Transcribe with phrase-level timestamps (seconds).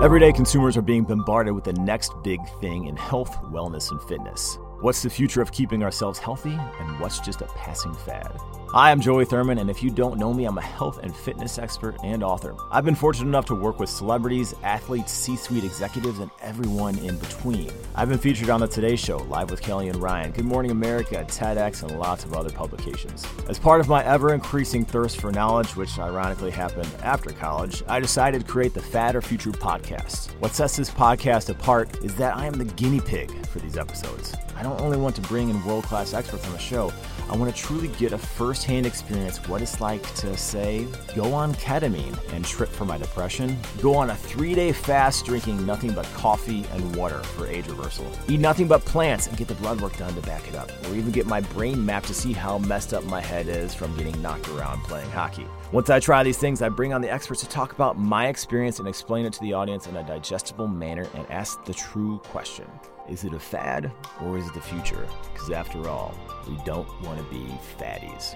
[0.00, 4.00] Every day, consumers are being bombarded with the next big thing in health, wellness, and
[4.02, 4.56] fitness.
[4.80, 8.40] What's the future of keeping ourselves healthy, and what's just a passing fad?
[8.72, 11.56] Hi, I'm Joey Thurman, and if you don't know me, I'm a health and fitness
[11.56, 12.54] expert and author.
[12.70, 17.16] I've been fortunate enough to work with celebrities, athletes, C suite executives, and everyone in
[17.16, 17.72] between.
[17.94, 21.24] I've been featured on The Today Show, Live with Kelly and Ryan, Good Morning America,
[21.26, 23.26] TEDx, and lots of other publications.
[23.48, 28.00] As part of my ever increasing thirst for knowledge, which ironically happened after college, I
[28.00, 30.30] decided to create the Fad or Future podcast.
[30.40, 34.36] What sets this podcast apart is that I am the guinea pig for these episodes.
[34.54, 36.92] I don't only want to bring in world class experts on the show,
[37.30, 41.32] I want to truly get a first hand experience what it's like to, say, go
[41.34, 45.92] on ketamine and trip for my depression, go on a three day fast drinking nothing
[45.92, 49.80] but coffee and water for age reversal, eat nothing but plants and get the blood
[49.80, 52.58] work done to back it up, or even get my brain mapped to see how
[52.58, 55.46] messed up my head is from getting knocked around playing hockey.
[55.72, 58.78] Once I try these things, I bring on the experts to talk about my experience
[58.78, 62.66] and explain it to the audience in a digestible manner and ask the true question
[63.08, 63.90] is it a fad
[64.22, 65.06] or is it the future?
[65.32, 66.14] Because after all,
[66.46, 67.46] we don't want to be
[67.78, 68.34] fatties.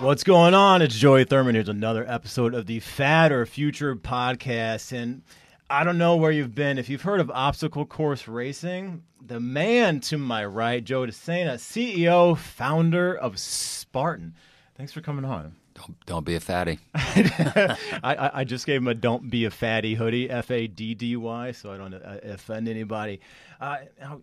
[0.00, 0.82] What's going on?
[0.82, 1.54] It's Joey Thurman.
[1.54, 4.92] Here's another episode of the Fad or Future podcast.
[4.92, 5.22] And
[5.70, 6.78] I don't know where you've been.
[6.78, 12.36] If you've heard of obstacle course racing, the man to my right, Joe DeSena, CEO,
[12.36, 14.34] founder of Spartan.
[14.76, 15.54] Thanks for coming on.
[15.74, 16.78] Don't, don't be a fatty.
[16.94, 21.16] I, I just gave him a "Don't be a fatty" hoodie, F A D D
[21.16, 23.20] Y, so I don't uh, offend anybody.
[23.60, 24.20] Uh, now,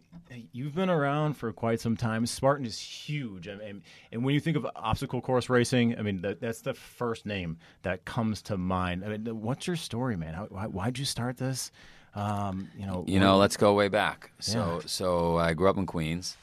[0.54, 2.26] you've been around for quite some time.
[2.26, 6.22] Spartan is huge, I mean, and when you think of obstacle course racing, I mean
[6.22, 9.04] that, that's the first name that comes to mind.
[9.04, 10.34] I mean, what's your story, man?
[10.34, 11.72] How, why, why'd you start this?
[12.14, 14.32] Um, you know, you know, let's go way back.
[14.40, 14.88] So, yeah.
[14.88, 16.38] so I grew up in Queens.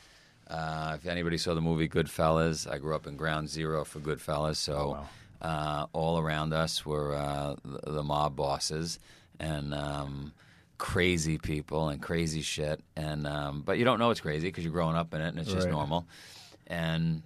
[0.49, 4.57] Uh, if anybody saw the movie Goodfellas, I grew up in Ground Zero for Goodfellas,
[4.57, 5.49] so oh, wow.
[5.83, 8.99] uh, all around us were uh, the, the, mob bosses
[9.39, 10.33] and um,
[10.79, 12.81] crazy people and crazy shit.
[12.97, 15.39] And um, but you don't know it's crazy because you're growing up in it and
[15.39, 15.73] it's just right.
[15.73, 16.07] normal.
[16.67, 17.23] And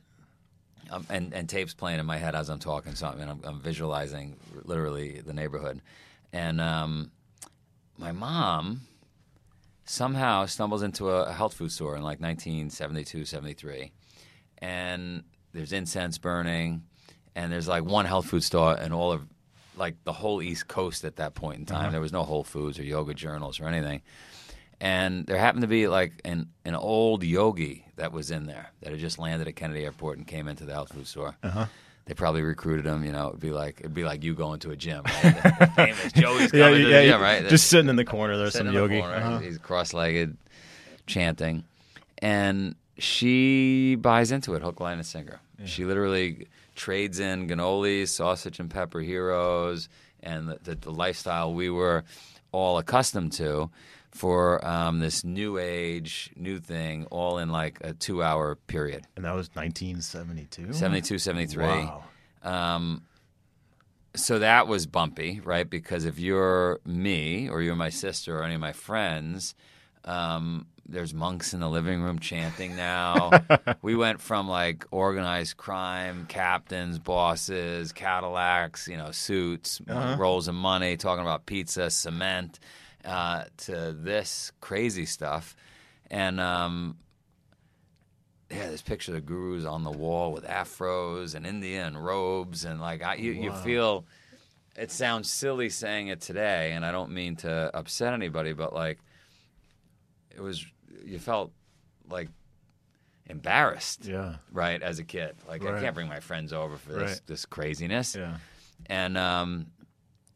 [0.90, 3.28] um, and and tapes playing in my head as I'm talking something.
[3.28, 5.80] I'm, I'm visualizing literally the neighborhood,
[6.32, 7.12] and um,
[7.98, 8.80] my mom
[9.84, 13.92] somehow stumbles into a health food store in like 1972, 73.
[14.58, 16.84] And there's incense burning,
[17.34, 19.26] and there's like one health food store in all of
[19.76, 21.82] like the whole East Coast at that point in time.
[21.82, 21.90] Uh-huh.
[21.90, 24.02] There was no Whole Foods or Yoga Journals or anything.
[24.80, 28.90] And there happened to be like an, an old yogi that was in there that
[28.90, 31.36] had just landed at Kennedy Airport and came into the health food store.
[31.42, 31.66] Uh-huh
[32.12, 33.04] they probably recruited him.
[33.04, 35.02] You know, it'd be like it'd be like you going to a gym.
[35.04, 35.22] Right?
[35.22, 37.48] The, the famous Joey's coming yeah, to the gym, right?
[37.48, 38.36] Just sitting in the corner.
[38.36, 38.96] There's some yogi.
[38.96, 39.38] The corner, uh-huh.
[39.38, 40.36] He's cross-legged,
[41.06, 41.64] chanting,
[42.18, 45.40] and she buys into it, hook, line, and sinker.
[45.58, 45.66] Yeah.
[45.66, 49.88] She literally trades in cannolis, sausage and pepper heroes,
[50.22, 52.04] and the, the, the lifestyle we were
[52.52, 53.70] all accustomed to
[54.12, 59.06] for um, this new age, new thing, all in like a two hour period.
[59.16, 60.72] And that was 1972?
[60.72, 61.64] 72, 73.
[61.64, 62.04] Wow.
[62.42, 63.02] Um,
[64.14, 65.68] so that was bumpy, right?
[65.68, 69.54] Because if you're me or you're my sister or any of my friends,
[70.04, 73.30] um, there's monks in the living room chanting now.
[73.82, 80.16] we went from like organized crime, captains, bosses, Cadillacs, you know, suits, uh-huh.
[80.18, 82.58] rolls of money, talking about pizza, cement
[83.04, 85.56] uh, to this crazy stuff.
[86.10, 86.96] And um,
[88.50, 92.80] yeah, this picture of the gurus on the wall with afros and Indian robes, and
[92.80, 94.04] like I, you, you feel.
[94.74, 98.98] It sounds silly saying it today, and I don't mean to upset anybody, but like
[100.30, 100.64] it was,
[101.04, 101.52] you felt
[102.08, 102.30] like
[103.26, 105.34] embarrassed, yeah, right, as a kid.
[105.46, 105.74] Like right.
[105.74, 107.20] I can't bring my friends over for this right.
[107.26, 108.36] this craziness, yeah.
[108.86, 109.66] And um,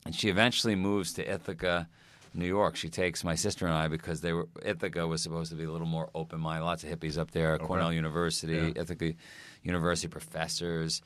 [0.04, 1.88] and she eventually moves to Ithaca
[2.36, 2.76] New York.
[2.76, 5.70] She takes my sister and I because they were Ithaca was supposed to be a
[5.70, 6.64] little more open minded.
[6.64, 7.54] Lots of hippies up there.
[7.54, 7.64] Okay.
[7.64, 8.82] Cornell University, yeah.
[8.82, 9.14] Ithaca
[9.62, 11.02] University professors,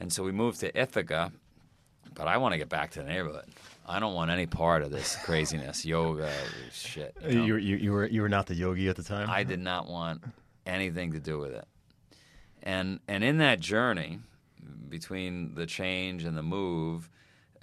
[0.00, 1.32] and so we moved to Ithaca.
[2.14, 3.46] But I want to get back to the neighborhood.
[3.86, 6.30] I don't want any part of this craziness, yoga
[6.72, 7.16] shit.
[7.22, 7.44] You, know?
[7.44, 9.28] you, you, you, were you were not the yogi at the time.
[9.30, 10.22] I did not want
[10.66, 11.66] anything to do with it,
[12.62, 14.20] and and in that journey
[14.88, 17.08] between the change and the move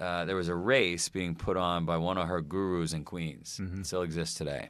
[0.02, 3.60] uh, there was a race being put on by one of her gurus in Queens.
[3.62, 3.82] Mm-hmm.
[3.82, 4.70] It still exists today.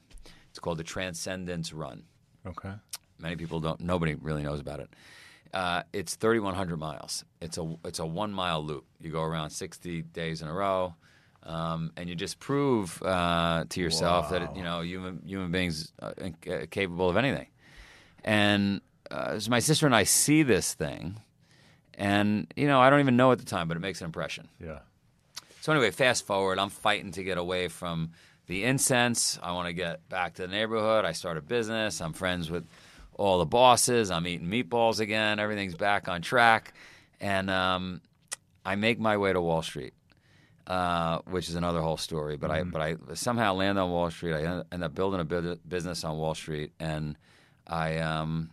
[0.49, 2.03] It's called the Transcendence Run.
[2.45, 2.73] Okay.
[3.17, 3.79] Many people don't.
[3.79, 4.89] Nobody really knows about it.
[5.53, 7.23] Uh, it's 3,100 miles.
[7.39, 8.85] It's a it's a one mile loop.
[8.99, 10.95] You go around 60 days in a row,
[11.43, 14.39] um, and you just prove uh, to yourself wow.
[14.39, 17.47] that you know human human beings are uh, capable of anything.
[18.23, 21.21] And uh, as my sister and I see this thing,
[21.93, 24.49] And you know, I don't even know at the time, but it makes an impression.
[24.59, 24.79] Yeah.
[25.61, 28.13] So anyway, fast forward, I'm fighting to get away from
[28.47, 29.37] the incense.
[29.43, 31.05] I want to get back to the neighborhood.
[31.05, 32.01] I start a business.
[32.01, 32.67] I'm friends with
[33.13, 34.09] all the bosses.
[34.09, 35.37] I'm eating meatballs again.
[35.37, 36.73] Everything's back on track,
[37.19, 38.01] and um,
[38.65, 39.93] I make my way to Wall Street,
[40.65, 42.37] uh, which is another whole story.
[42.37, 44.33] But I but I somehow land on Wall Street.
[44.33, 47.15] I end- up building a business on Wall Street, and
[47.67, 48.49] I um,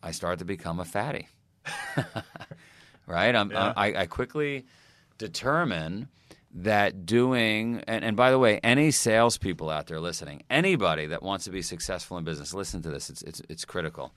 [0.00, 1.26] I start to become a fatty.
[3.08, 3.34] right?
[3.34, 3.72] I'm, Yeah.
[3.76, 4.64] I, I quickly
[5.18, 6.08] determine
[6.54, 11.44] that doing, and, and by the way, any salespeople out there listening, anybody that wants
[11.46, 13.08] to be successful in business, listen to this.
[13.08, 14.12] It's, it's, it's critical.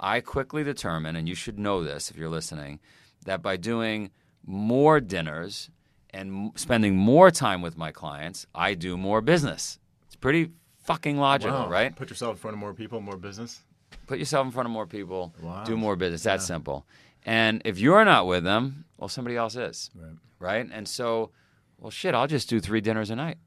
[0.00, 2.80] I quickly determine, and you should know this if you're listening,
[3.24, 4.10] that by doing
[4.44, 5.70] more dinners
[6.10, 9.78] and m- spending more time with my clients, I do more business.
[10.06, 10.50] It's pretty
[10.84, 11.68] fucking logical, Wow.
[11.68, 11.94] right?
[11.94, 13.60] Put yourself in front of more people, more business.
[14.06, 15.64] Put yourself in front of more people, Wow.
[15.64, 16.22] do more business.
[16.24, 16.86] That simple.
[17.24, 20.16] And if you're not with them, well, somebody else is, Right.
[20.38, 20.68] right?
[20.72, 21.30] And so,
[21.78, 23.38] well, shit, I'll just do three dinners a night,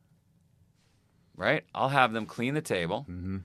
[1.36, 1.64] right?
[1.74, 3.06] I'll have them clean the table.
[3.10, 3.38] Mm-hmm.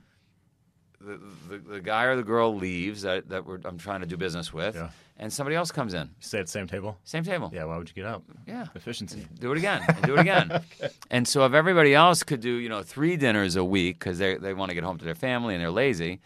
[1.00, 4.17] The, the, the guy or the girl leaves that, that we're, I'm trying to do
[4.17, 4.88] business with, Yeah.
[5.19, 6.09] and somebody else comes in.
[6.21, 6.99] Stay at the same table.
[7.05, 7.50] Same table.
[7.53, 7.65] Yeah.
[7.65, 8.25] Why would you get up?
[8.47, 8.67] Yeah.
[8.75, 9.27] Efficiency.
[9.38, 10.62] do it again and do it again
[11.11, 14.37] and so if everybody else could do you know three dinners a week because they,
[14.37, 16.21] they want to get home to their family and they're lazy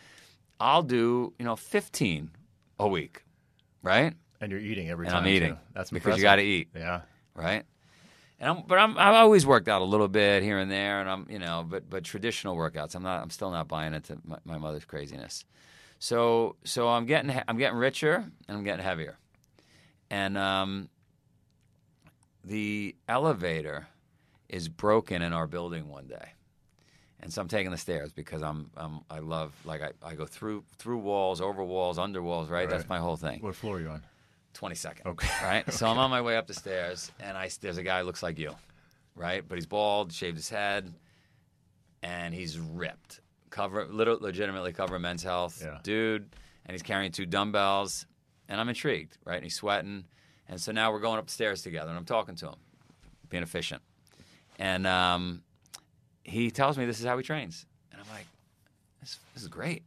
[0.61, 2.31] i'll do you know 15
[2.79, 3.25] a week
[3.83, 5.23] right And you're eating every and time.
[5.25, 5.59] i'm eating too.
[5.75, 7.01] That's because you got to eat Yeah.
[7.35, 7.65] right
[8.41, 11.09] and I'm, but I'm, I've always worked out a little bit here and there, and
[11.09, 14.39] I'm, you know, but but traditional workouts, I'm not, I'm still not buying into my,
[14.45, 15.45] my mother's craziness.
[15.99, 18.15] So so I'm getting, I'm getting richer
[18.49, 19.19] and I'm getting heavier,
[20.11, 20.89] and um,
[22.43, 23.87] the elevator
[24.49, 26.31] is broken in our building one day,
[27.21, 30.25] and so I'm taking the stairs because I'm, I'm I love like I, I go
[30.25, 32.69] through through walls, over walls, under walls, right?
[32.71, 33.41] That's my whole thing.
[33.43, 34.03] What floor are you on?
[34.55, 35.07] 22nd.
[35.07, 35.29] Okay.
[35.43, 35.73] Right?
[35.73, 38.23] So I'm on my way up the stairs, and I, there's a guy who looks
[38.23, 38.55] like you,
[39.15, 39.47] right?
[39.47, 40.93] But he's bald, shaved his head,
[42.03, 43.21] and he's ripped.
[43.51, 45.61] Cover, literally, legitimately cover men's health.
[45.65, 45.79] Yeah.
[45.83, 46.29] Dude,
[46.67, 48.07] and he's carrying two dumbbells,
[48.49, 49.37] and I'm intrigued, right?
[49.37, 50.05] And he's sweating.
[50.49, 52.57] And so now we're going upstairs together, and I'm talking to him,
[53.29, 53.83] being efficient.
[54.59, 55.43] And um,
[56.23, 57.67] he tells me this is how he trains.
[57.93, 58.27] And I'm like,
[59.01, 59.85] this, this is great.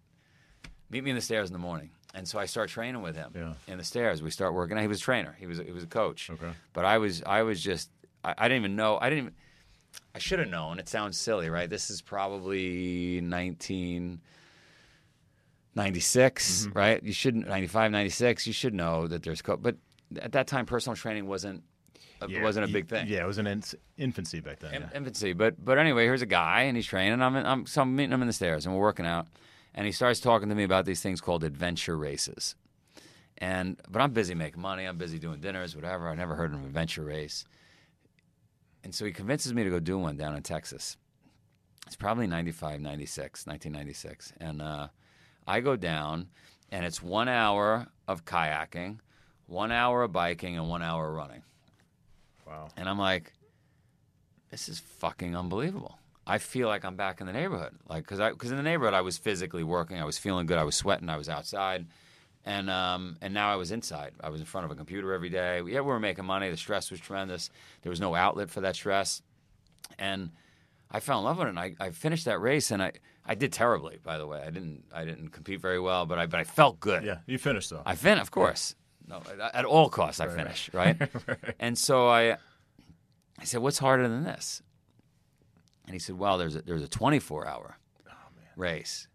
[0.90, 1.90] Meet me in the stairs in the morning.
[2.16, 3.54] And so I start training with him Yeah.
[3.68, 4.22] in the stairs.
[4.22, 4.78] We start working.
[4.78, 5.36] He was a trainer.
[5.40, 6.30] He was he was a coach.
[6.30, 6.52] Okay.
[6.74, 7.90] But I was I was just
[8.24, 8.98] I, I didn't even know.
[9.02, 9.34] I didn't even.
[10.16, 10.80] I should have known.
[10.80, 11.70] It sounds silly, right?
[11.70, 14.22] This is probably 1996,
[15.76, 16.78] Mm-hmm.
[16.78, 17.04] right?
[17.04, 18.48] You shouldn't 95, 96.
[18.48, 19.76] You should know that there's co- but
[20.22, 21.64] at that time personal training wasn't
[22.22, 23.64] uh, Yeah, wasn't a big thing Yeah, it was an in-
[23.98, 24.74] infancy back then.
[24.76, 24.90] in- yeah.
[24.96, 25.34] infancy.
[25.34, 27.22] But but anyway, here's a guy and he's training.
[27.22, 29.28] I'm, in, I'm so I'm meeting him in the stairs and we're working out,
[29.76, 32.56] and he starts talking to me about these things called adventure races.
[33.38, 34.86] And but I'm busy making money.
[34.86, 36.08] I'm busy doing dinners, whatever.
[36.08, 37.46] I never heard of an adventure race.
[38.84, 40.98] And so he convinces me to go do one down in Texas.
[41.88, 44.34] It's probably 95, 96, 1996.
[44.40, 44.88] And uh,
[45.48, 46.28] I go down,
[46.72, 49.00] and it's one hour of kayaking,
[49.48, 51.44] one hour of biking, and one hour of running.
[52.46, 52.70] Wow.
[52.78, 53.34] And I'm like,
[54.52, 55.98] this is fucking unbelievable.
[56.26, 58.94] I feel like I'm back in the neighborhood, like because I because in the neighborhood
[58.94, 61.86] I was physically working, I was feeling good, I was sweating, I was outside,
[62.46, 64.14] and um and now I was inside.
[64.22, 65.58] I was in front of a computer every day.
[65.58, 66.50] Yeah, we were making money.
[66.50, 67.50] The stress was tremendous.
[67.82, 69.22] There was no outlet for that stress,
[70.00, 70.30] and
[70.92, 71.50] I fell in love with it.
[71.50, 72.94] And I, I finished that race, and I
[73.26, 74.42] I did terribly, by the way.
[74.42, 77.04] I didn't I didn't compete very well, but I but I felt good.
[77.04, 77.82] Yeah, you finished though.
[77.86, 78.76] I fin, of course.
[79.06, 80.96] No, at- at all costs, I finish right.
[81.60, 82.38] And so I,
[83.38, 84.62] I said, "What's harder than this?"
[85.86, 87.78] And he said, "Well, there's a, there's a 24 hour
[88.56, 89.08] race."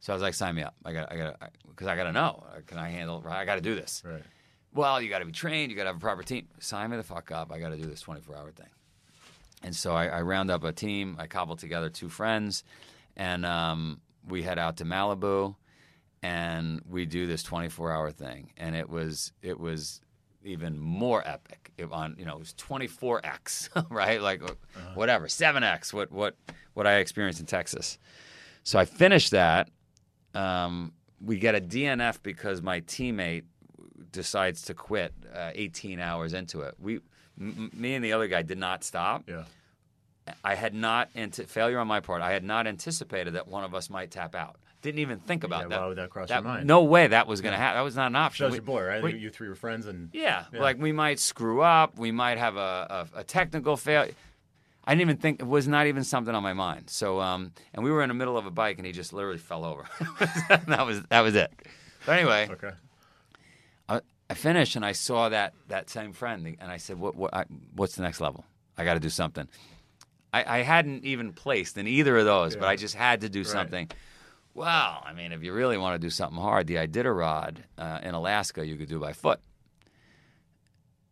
[0.00, 0.74] So I was like, "Sign me up!
[0.84, 2.44] I got I got because I got to know.
[2.66, 3.24] Can I handle?
[3.28, 4.22] I got to do this." right.
[4.74, 5.70] Well, you got to be trained.
[5.70, 6.46] You got to have a proper team.
[6.60, 7.50] Sign me the fuck up.
[7.50, 8.68] I got to do this 24 hour thing.
[9.62, 11.16] And so I, I round up a team.
[11.18, 12.64] I cobble together two friends,
[13.16, 15.56] and um, we head out to Malibu,
[16.22, 18.52] and we do this 24 hour thing.
[18.56, 20.00] And it was it was
[20.44, 21.70] even more epic.
[21.76, 24.20] It on you know it was 24x, right?
[24.20, 24.42] Like
[24.94, 25.92] whatever 7x.
[25.92, 26.36] What what
[26.74, 27.98] what I experienced in Texas.
[28.64, 29.70] So I finished that.
[30.34, 30.92] Um,
[31.24, 33.44] we get a DNF because my teammate
[34.12, 36.74] decides to quit uh, 18 hours into it.
[36.78, 37.00] We,
[37.40, 39.24] m- me and the other guy did not stop.
[39.26, 39.44] Yeah.
[40.44, 42.20] I had not ante- failure on my part.
[42.22, 44.56] I had not anticipated that one of us might tap out.
[44.80, 45.80] Didn't even think about Yeah, that.
[45.80, 46.66] why would that cross your mind?
[46.66, 47.78] No way that was going to happen.
[47.78, 48.44] That was not an option.
[48.44, 49.02] That was We- your boy, right?
[49.02, 50.60] we- you, three were friends, and yeah, Yeah.
[50.60, 51.98] like we might screw up.
[51.98, 54.12] We might have a, a, a technical failure.
[54.84, 56.88] I didn't even think it was not even something on my mind.
[56.90, 59.36] So, um, and we were in the middle of a bike, and he just literally
[59.38, 59.84] fell over.
[60.68, 61.52] that was that was it.
[62.06, 62.70] But anyway, okay.
[64.30, 67.16] I finished and I saw that that same friend and I said, "What?
[67.16, 67.44] what I,
[67.74, 68.44] what's the next level?
[68.76, 69.48] I got to do something."
[70.34, 73.42] I, I hadn't even placed in either of those, but I just had to do
[73.44, 73.90] something.
[74.58, 78.12] Well, I mean, if you really want to do something hard, the Iditarod uh, in
[78.12, 79.38] Alaska you could do by foot.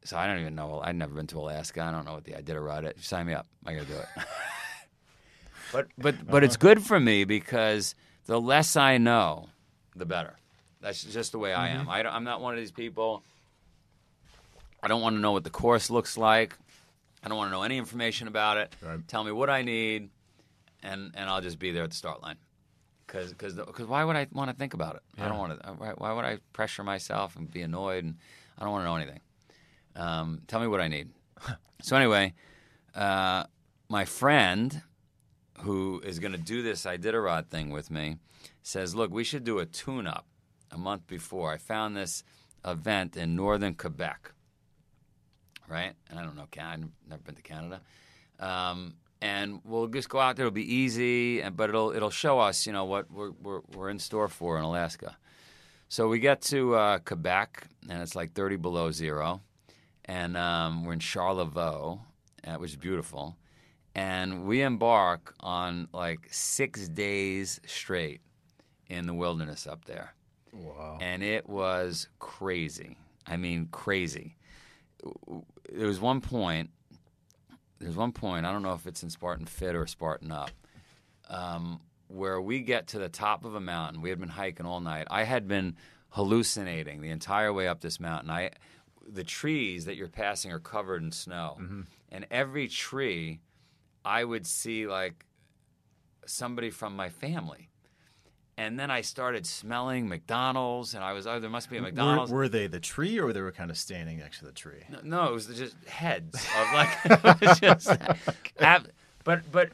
[0.03, 0.81] So I don't even know.
[0.83, 1.81] I've never been to Alaska.
[1.83, 3.07] I don't know what the Iditarod is.
[3.07, 3.47] Sign me up.
[3.65, 4.07] I got to do it.
[5.73, 9.49] but but but it's good for me because the less I know,
[9.95, 10.35] the better.
[10.81, 11.89] That's just the way I am.
[11.89, 13.23] I don't, I'm not one of these people.
[14.83, 16.57] I don't want to know what the course looks like.
[17.23, 18.75] I don't want to know any information about it.
[18.83, 19.07] Right.
[19.07, 20.11] Tell me what I need,
[20.83, 22.39] and and I'll just be there at the start line.
[23.07, 25.03] Because because because why would I want to think about it?
[25.19, 25.69] I don't want to.
[25.73, 28.05] Why, why would I pressure myself and be annoyed?
[28.05, 28.17] And
[28.59, 29.21] I don't want to know anything.
[29.95, 31.11] Um, tell me what I need.
[31.83, 32.35] so anyway,
[32.95, 33.45] uh,
[33.89, 34.83] my friend
[35.61, 38.17] who is going to do this Iditarod thing with me
[38.63, 40.27] says, "Look, we should do a tune-up
[40.71, 41.53] a month before.
[41.53, 42.25] I found this
[42.65, 44.33] event in northern Quebec,
[45.69, 45.95] right?
[46.11, 47.81] And I don't know, Can- I've never been to Canada.
[48.41, 50.47] Um, and we'll just go out there.
[50.47, 53.91] It'll be easy, and but it'll it'll show us, you know, what we're we're, we're
[53.91, 55.17] in store for in Alaska.
[55.89, 59.41] So we get to uh, Quebec, and it's like 30 below zero,
[60.05, 61.99] and um, we're in Charlevoix,
[62.47, 63.37] uh, which is beautiful.
[63.95, 68.21] And we embark on like six days straight
[68.89, 70.15] in the wilderness up there
[70.53, 70.99] Wow.
[71.01, 72.97] and it was crazy.
[73.27, 74.37] I mean, crazy.
[75.73, 76.71] There was one point.
[77.79, 78.47] There's one point.
[78.47, 80.51] I don't know if it's in Spartan Fit or Spartan Up,
[81.29, 84.01] um, where we get to the top of a mountain.
[84.01, 85.07] We had been hiking all night.
[85.11, 85.77] I had been
[86.11, 88.31] hallucinating the entire way up this mountain.
[88.31, 88.53] I,
[89.07, 91.59] the trees that you're passing are covered in snow,
[92.11, 93.41] and every tree,
[94.05, 95.27] I would see like
[96.25, 97.69] somebody from my family.
[98.59, 102.33] And then I started smelling McDonald's, and I was, oh, there must be a McDonald's.
[102.33, 104.83] were they the tree or they were kind of standing next to the tree?
[104.89, 107.91] No, no, it was just heads of like, just,
[108.59, 108.89] ab-
[109.25, 109.71] but but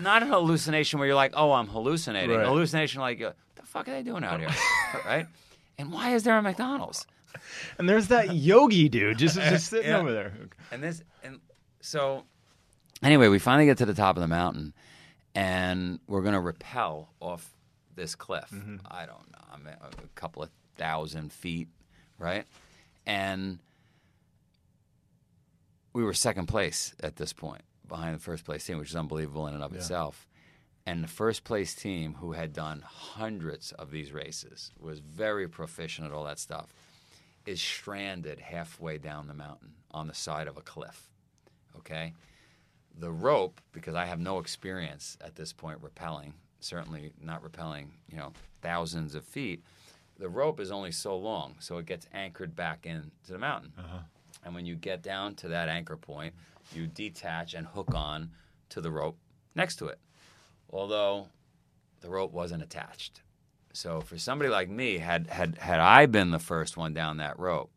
[0.00, 2.34] not an hallucination where you're like, oh, I'm hallucinating.
[2.34, 2.46] Right.
[2.46, 4.48] Hallucination like, what the fuck are they doing out here,
[5.04, 5.26] right?
[5.76, 7.06] And why is there a McDonald's?
[7.78, 9.98] And there's that yogi dude just, just sitting Yeah.
[9.98, 10.32] over there.
[10.70, 11.40] And this and
[11.80, 12.24] so
[13.02, 14.72] anyway, we finally get to the top of the mountain,
[15.34, 17.50] and we're gonna rappel off
[17.94, 18.50] this cliff.
[18.52, 18.76] Mm-hmm.
[18.90, 21.68] I don't know, I mean, a couple of thousand feet,
[22.18, 22.44] right?
[23.06, 23.58] And
[25.92, 29.46] we were second place at this point, behind the first place team, which is unbelievable
[29.46, 30.26] in and of itself.
[30.86, 36.06] And the first place team, who had done hundreds of these races, was very proficient
[36.06, 36.74] at all that stuff,
[37.46, 41.08] is stranded halfway down the mountain on the side of a cliff.
[41.76, 42.12] Okay?
[42.98, 46.32] The rope, because I have no experience at this point rappelling,
[46.64, 49.62] certainly not rappelling, you know, thousands of feet,
[50.18, 53.72] the rope is only so long, so it gets anchored back into the mountain.
[53.78, 53.98] Uh-huh.
[54.44, 56.34] And when you get down to that anchor point,
[56.72, 58.30] you detach and hook on
[58.70, 59.18] to the rope
[59.54, 59.98] next to it.
[60.70, 61.28] Although
[62.00, 63.22] the rope wasn't attached.
[63.72, 67.38] So for somebody like me, had had had I been the first one down that
[67.38, 67.70] rope,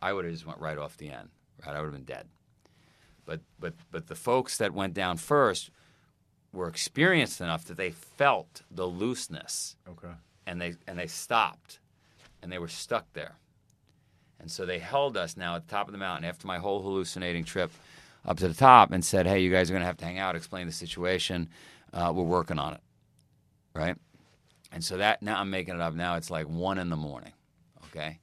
[0.00, 1.28] I would have just went right off the end.
[1.64, 2.28] Right, I would have been dead.
[3.24, 5.70] But but but the folks that went down first
[6.56, 9.76] were experienced enough that they felt the looseness.
[9.88, 10.14] Okay.
[10.46, 11.78] and they and they stopped.
[12.42, 13.36] And they were stuck there.
[14.38, 16.24] And so they held us now at the top of the mountain.
[16.28, 17.70] After my whole hallucinating trip
[18.24, 20.18] up to the top and said hey you guys are going to have to hang
[20.18, 21.48] out explain the situation
[21.92, 22.80] uh, we're working on it.
[23.74, 23.96] Right?
[24.72, 25.94] And so that now i'm making it up.
[25.94, 27.32] Now it's like one in the morning.
[27.86, 28.18] Okay?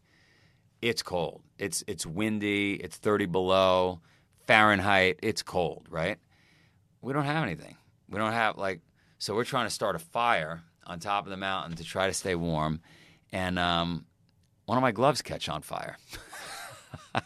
[0.81, 1.41] It's cold.
[1.57, 2.73] It's it's windy.
[2.75, 4.01] It's 30 below.
[4.47, 5.19] Fahrenheit.
[5.23, 5.87] It's cold.
[5.89, 6.17] Right?
[7.01, 7.75] We don't have anything.
[8.13, 8.81] We don't have like
[9.17, 12.13] so we're trying to start a fire on top of the mountain to try to
[12.13, 12.81] stay warm,
[13.31, 14.05] and um,
[14.65, 15.97] one of my gloves catch on fire.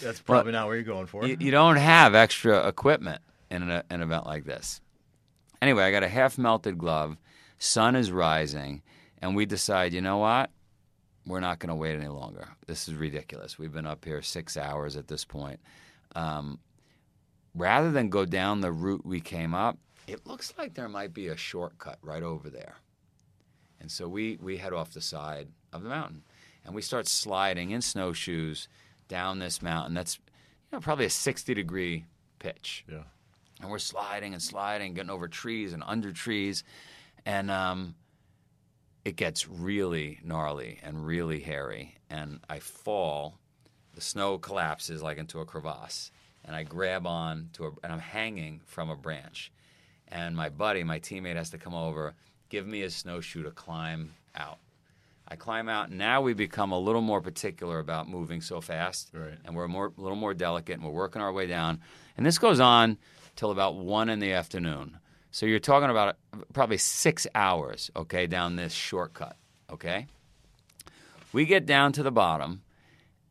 [0.00, 1.26] That's probably not where you're going for.
[1.26, 4.80] you, you don't have extra equipment in an, an event like this.
[5.60, 7.16] Anyway, I got a half melted glove.
[7.58, 8.82] Sun is rising,
[9.20, 10.50] and we decide, you know what?
[11.26, 12.48] We're not going to wait any longer.
[12.66, 13.58] This is ridiculous.
[13.58, 15.60] We've been up here six hours at this point.
[16.16, 16.58] Um,
[17.54, 21.28] rather than go down the route we came up, it looks like there might be
[21.28, 22.76] a shortcut right over there.
[23.80, 26.22] And so we, we head off the side of the mountain
[26.64, 28.68] and we start sliding in snowshoes
[29.08, 29.94] down this mountain.
[29.94, 32.04] That's you know probably a 60 degree
[32.38, 32.84] pitch.
[32.88, 33.02] yeah.
[33.60, 36.64] And we're sliding and sliding, getting over trees and under trees.
[37.24, 37.94] And um,
[39.04, 41.96] it gets really gnarly and really hairy.
[42.10, 43.38] And I fall.
[43.94, 46.10] The snow collapses like into a crevasse.
[46.44, 49.52] And I grab on to a, and I'm hanging from a branch.
[50.08, 52.14] And my buddy, my teammate, has to come over,
[52.48, 54.58] give me a snowshoe to climb out.
[55.26, 55.90] I climb out.
[55.90, 59.38] Now we become a little more particular about moving so fast, Right.
[59.44, 61.80] and we're more, a little more delicate, and we're working our way down.
[62.16, 62.98] And this goes on
[63.36, 64.98] till about one in the afternoon.
[65.30, 66.16] So you're talking about
[66.52, 69.36] probably six hours, okay, down this shortcut,
[69.70, 70.06] okay.
[71.32, 72.62] We get down to the bottom,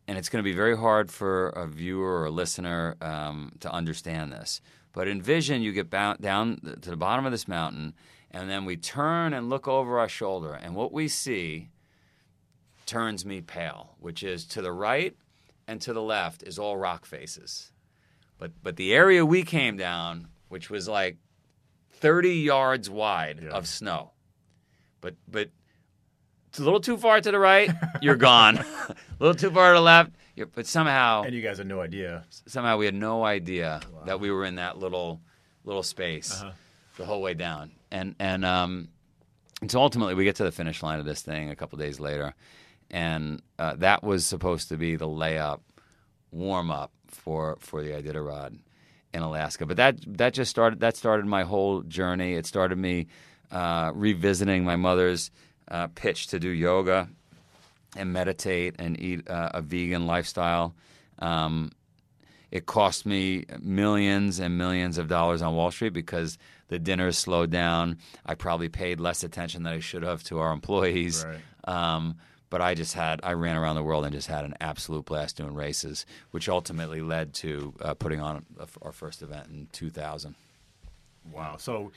[0.07, 3.71] and it's going to be very hard for a viewer or a listener um, to
[3.71, 4.61] understand this.
[4.93, 6.17] But in vision, you get down
[6.81, 7.93] to the bottom of this mountain,
[8.29, 11.69] and then we turn and look over our shoulder, and what we see
[12.85, 15.15] turns me pale, which is to the right
[15.67, 17.71] and to the left is all rock faces.
[18.37, 21.17] But but the area we came down, which was like
[21.91, 23.51] 30 yards wide Yeah.
[23.51, 24.11] of snow.
[24.99, 25.51] But but
[26.59, 27.69] a little too far to the right,
[28.01, 28.57] you're gone.
[28.89, 31.81] a little too far to the left, you're, but somehow And you guys had no
[31.81, 32.25] idea.
[32.47, 35.21] somehow we had no idea that we were in that little
[35.63, 36.51] little space Uh-huh.
[36.97, 37.71] the whole way down.
[37.91, 38.89] And and um
[39.61, 41.99] and so ultimately we get to the finish line of this thing a couple days
[41.99, 42.33] later.
[42.89, 45.59] And uh, that was supposed to be the layup,
[46.31, 48.57] warm up for for the Iditarod
[49.13, 49.65] in Alaska.
[49.65, 52.33] But that that just started that started my whole journey.
[52.33, 53.07] It started me
[53.51, 55.31] uh, revisiting my mother's
[55.71, 57.09] uh, pitch to do yoga
[57.95, 60.75] and meditate and eat uh, a vegan lifestyle.
[61.19, 61.71] Um,
[62.51, 66.37] it cost me millions and millions of dollars on Wall Street because
[66.67, 67.97] the dinners slowed down.
[68.25, 71.25] I probably paid less attention than I should have to our employees.
[71.25, 71.39] Right.
[71.73, 72.17] Um,
[72.49, 75.37] but I just had, I ran around the world and just had an absolute blast
[75.37, 80.35] doing races, which ultimately led to uh, putting on a, our first event in 2000.
[81.31, 81.55] Wow.
[81.57, 81.93] So,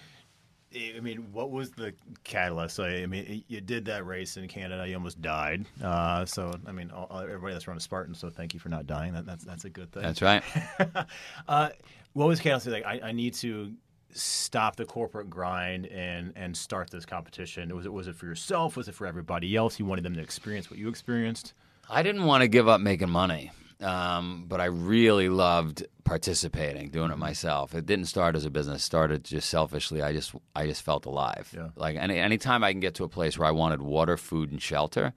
[0.77, 2.81] I mean, what was the catalyst?
[2.81, 4.87] I I mean, you did that race in Canada.
[4.87, 5.67] You almost died.
[5.83, 8.15] Uh, so, I mean, all, everybody that's run a Spartan.
[8.15, 9.13] So, thank you for not dying.
[9.15, 10.03] That, that's that's a good thing.
[10.03, 10.43] That's right.
[11.49, 11.69] Uh,
[12.15, 12.69] what was catalyst?
[12.69, 13.75] Like, I, I need to
[14.15, 17.75] stop the corporate grind and and start this competition.
[17.75, 18.77] Was it was it for yourself?
[18.77, 19.79] Was it for everybody else?
[19.79, 21.55] You wanted them to experience what you experienced.
[21.91, 23.51] I didn't want to give up making money,
[23.81, 27.75] um, but I really loved participating, doing it myself.
[27.75, 30.03] It didn't start as a business; it started just selfishly.
[30.03, 31.53] I just, I just felt alive.
[31.55, 31.69] Yeah.
[31.77, 34.61] Like any anytime I can get to a place where I wanted water, food, and
[34.61, 35.13] shelter,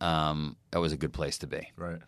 [0.00, 1.70] um, that was a good place to be.
[1.76, 2.00] Right.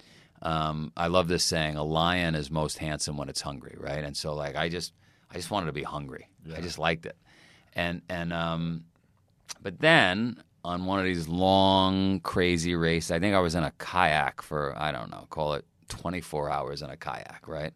[0.42, 4.16] Um, I love this saying: "A lion is most handsome when it's hungry." Right, and
[4.16, 4.92] so like I just,
[5.30, 6.28] I just wanted to be hungry.
[6.56, 7.16] I just liked it,
[7.74, 8.84] and and um,
[9.62, 13.72] but then on one of these long, crazy races, I think I was in a
[13.72, 17.72] kayak for I don't know, call it 24 hours in a kayak, right,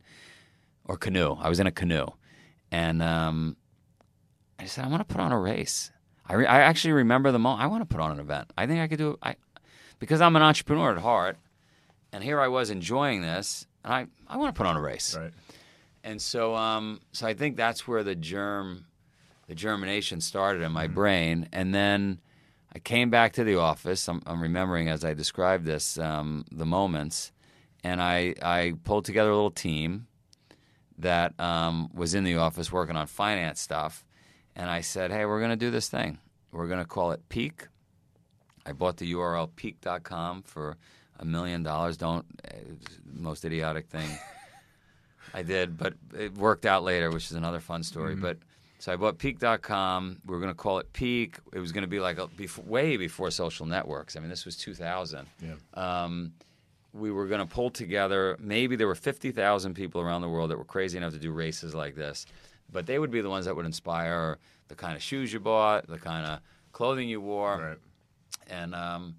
[0.84, 1.36] or canoe.
[1.38, 2.06] I was in a canoe,
[2.70, 3.56] and um,
[4.58, 5.90] I said I want to put on a race.
[6.26, 7.62] I, re- I actually remember the moment.
[7.62, 8.50] I want to put on an event.
[8.56, 9.18] I think I could do it.
[9.22, 9.36] I
[9.98, 11.36] because I'm an entrepreneur at heart,
[12.12, 15.16] and here I was enjoying this, and I I want to put on a race.
[15.16, 15.32] Right.
[16.04, 18.84] And so, um, so I think that's where the germ,
[19.48, 21.48] the germination started in my brain.
[21.50, 22.20] And then
[22.74, 24.06] I came back to the office.
[24.06, 27.32] I'm, I'm remembering as I described this um, the moments,
[27.84, 30.08] and I I pulled together a little team
[30.98, 34.04] that um, was in the office working on finance stuff,
[34.56, 36.18] and I said, "Hey, we're going to do this thing.
[36.50, 37.68] We're going to call it Peak."
[38.66, 40.78] I bought the URL peak.com for
[41.20, 41.98] a million dollars.
[41.98, 42.24] Don't
[43.12, 44.08] most idiotic thing.
[45.34, 48.14] I did, but it worked out later, which is another fun story.
[48.14, 48.38] But
[48.78, 50.20] so I bought Peak.com.
[50.24, 51.38] We were going to call it Peak.
[51.52, 54.16] It was going to be like a, before, way before social networks.
[54.16, 55.26] I mean, this was 2000.
[55.42, 55.54] Yeah.
[55.74, 56.32] Um,
[56.94, 58.36] we were going to pull together.
[58.40, 61.74] Maybe there were 50,000 people around the world that were crazy enough to do races
[61.74, 62.24] like this,
[62.72, 65.86] but they would be the ones that would inspire the kind of shoes you bought,
[65.88, 66.38] the kind of
[66.72, 67.78] clothing you wore Right.
[68.48, 69.16] and um,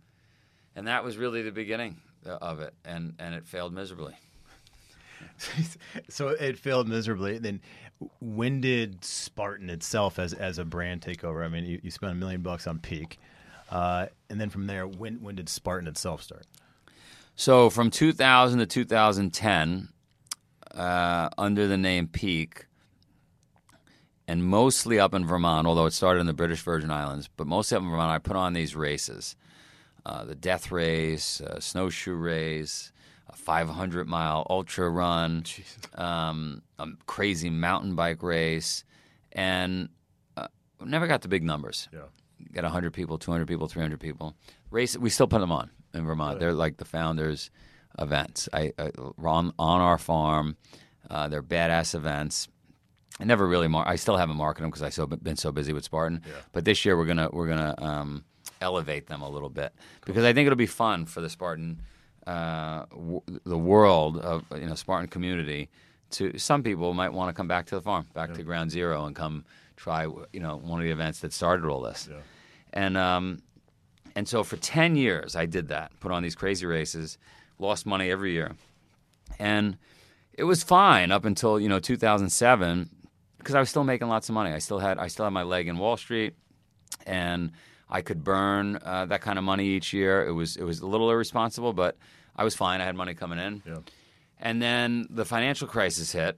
[0.75, 4.15] and that was really the beginning of it, and and it failed miserably.
[6.09, 7.38] so it failed miserably.
[7.38, 7.61] Then,
[8.19, 11.43] when did Spartan itself, as as a brand, take over?
[11.43, 13.19] I mean, you, you spent a million bucks on Peak,
[13.69, 16.45] uh, and then from there, when when did Spartan itself start?
[17.36, 19.89] So from 2000 to 2010,
[20.74, 22.65] uh, under the name Peak,
[24.28, 27.76] and mostly up in Vermont, although it started in the British Virgin Islands, but mostly
[27.76, 29.36] up in Vermont, I put on these races:
[30.06, 32.93] uh, the Death Race, uh, Snowshoe Race,
[33.28, 35.43] a 500 mile ultra run,
[35.95, 38.86] um, a crazy mountain bike race,
[39.34, 39.89] and
[40.38, 40.48] uh,
[40.84, 41.89] never got the big numbers.
[41.91, 42.00] Yeah.
[42.54, 44.36] Got 100 people, 200 people, 300 people.
[44.71, 46.39] Race, we still put them on in Vermont.
[46.39, 47.49] They're like the founders'
[47.99, 48.49] events.
[48.53, 48.91] I, I
[49.23, 50.58] on on our farm.
[51.10, 52.47] Uh, they're badass events.
[53.19, 55.71] I never really mar- I still haven't marketed them because I've so, been so busy
[55.71, 56.21] with Spartan.
[56.51, 58.25] But this year we're gonna we're gonna um,
[58.62, 59.73] elevate them a little bit
[60.05, 61.81] because I think it'll be fun for the Spartan,
[62.27, 65.69] uh, w- the world of you know Spartan community.
[66.12, 69.05] To some people might want to come back to the farm, back to ground zero,
[69.05, 72.10] and come try you know one of the events that started all this.
[72.12, 72.17] Yeah.
[72.73, 73.41] And um,
[74.15, 77.17] And so for 10 years, I did that, put on these crazy races,
[77.60, 78.56] lost money every year.
[79.39, 79.78] And
[80.34, 82.89] it was fine up until, you know, 2007
[83.38, 84.51] because I was still making lots of money.
[84.51, 86.34] I still had I still had my leg in Wall Street
[87.06, 87.51] and
[87.89, 90.25] I could burn uh, that kind of money each year.
[90.25, 91.97] It was it was a little irresponsible, but
[92.36, 92.82] I was fine.
[92.82, 93.62] I had money coming in.
[93.65, 93.80] Yeah.
[94.39, 96.38] And then the financial crisis hit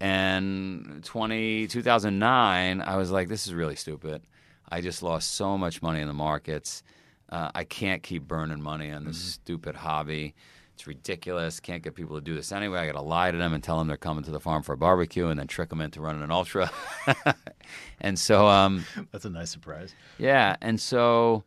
[0.00, 4.22] and 20, 2009, I was like, this is really stupid.
[4.68, 6.82] I just lost so much money in the markets.
[7.28, 10.34] Uh, I can't keep burning money on this stupid hobby.
[10.74, 11.58] It's ridiculous.
[11.58, 12.80] Can't get people to do this anyway.
[12.80, 14.74] I got to lie to them and tell them they're coming to the farm for
[14.74, 16.70] a barbecue, and then trick them into running an ultra.
[18.00, 19.94] and so, um, That's a nice surprise.
[20.18, 21.44] yeah, and so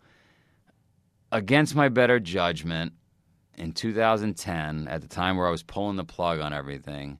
[1.32, 2.94] against my better judgment,
[3.60, 7.20] in 2010, at the time where I was pulling the plug on everything,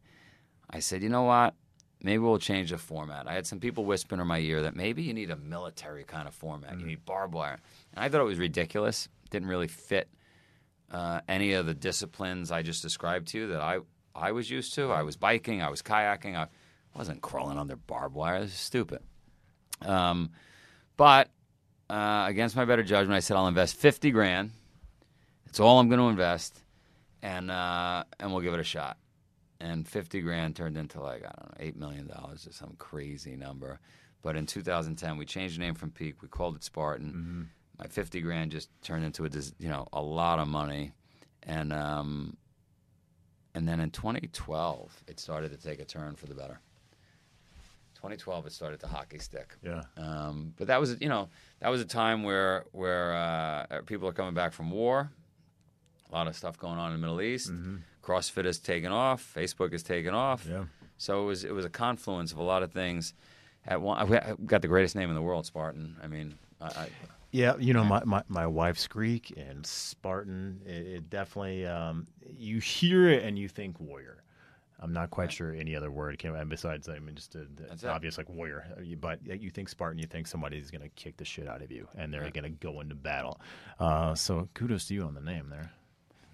[0.70, 1.54] I said, you know what?
[2.02, 3.28] Maybe we'll change the format.
[3.28, 6.28] I had some people whispering in my ear that maybe you need a military kind
[6.28, 6.80] of format.
[6.80, 7.60] You need barbed wire.
[7.94, 9.10] And I thought it was ridiculous.
[9.32, 10.08] Didn't really fit
[10.92, 13.80] uh, any of the disciplines I just described to you that I,
[14.16, 14.92] I was used to.
[14.92, 16.48] I was biking, I was kayaking, I
[16.96, 18.42] wasn't crawling under barbed wire.
[18.42, 19.02] This is stupid.
[19.82, 20.32] Um,
[20.96, 21.30] but
[21.90, 24.52] uh, against my better judgment, I said I'll invest 50 grand.
[25.48, 26.62] It's all I'm going to invest,
[27.24, 28.98] and uh, and we'll give it a shot.
[29.62, 33.36] And 50 grand turned into like I don't know, eight million dollars or some crazy
[33.36, 33.80] number.
[34.22, 36.22] But in 2010, we changed the name from Peak.
[36.22, 37.50] We called it Spartan.
[37.78, 40.92] My 50 grand just turned into a you know a lot of money,
[41.44, 42.38] and um,
[43.56, 46.60] and then in 2012, it started to take a turn for the better.
[47.96, 49.56] 2012, it started to hockey stick.
[49.62, 49.84] Yeah.
[49.98, 51.28] Um, but that was, you know,
[51.60, 55.12] that was a time where where uh, people are coming back from war.
[56.10, 57.52] A lot of stuff going on in the Middle East.
[58.02, 59.34] CrossFit has taken off.
[59.36, 60.46] Facebook has taken off.
[60.50, 60.66] Yeah.
[60.98, 63.14] So it was it was a confluence of a lot of things.
[63.66, 65.98] At one, I got the greatest name in the world, Spartan.
[66.02, 66.90] I mean, I, I,
[67.32, 72.08] Yeah, you know, my, my, my wife's Greek and Spartan, it, it definitely, um,
[72.38, 74.24] you hear it and you think warrior.
[74.80, 77.64] I'm not quite sure any other word came and besides, I mean, just the, the
[77.68, 77.90] That's it.
[77.90, 78.66] obvious like warrior.
[78.78, 81.70] Uh, But you think Spartan, you think somebody's going to kick the shit out of
[81.70, 83.40] you and they're going to go into battle.
[83.78, 85.70] Uh, so kudos to you on the name there.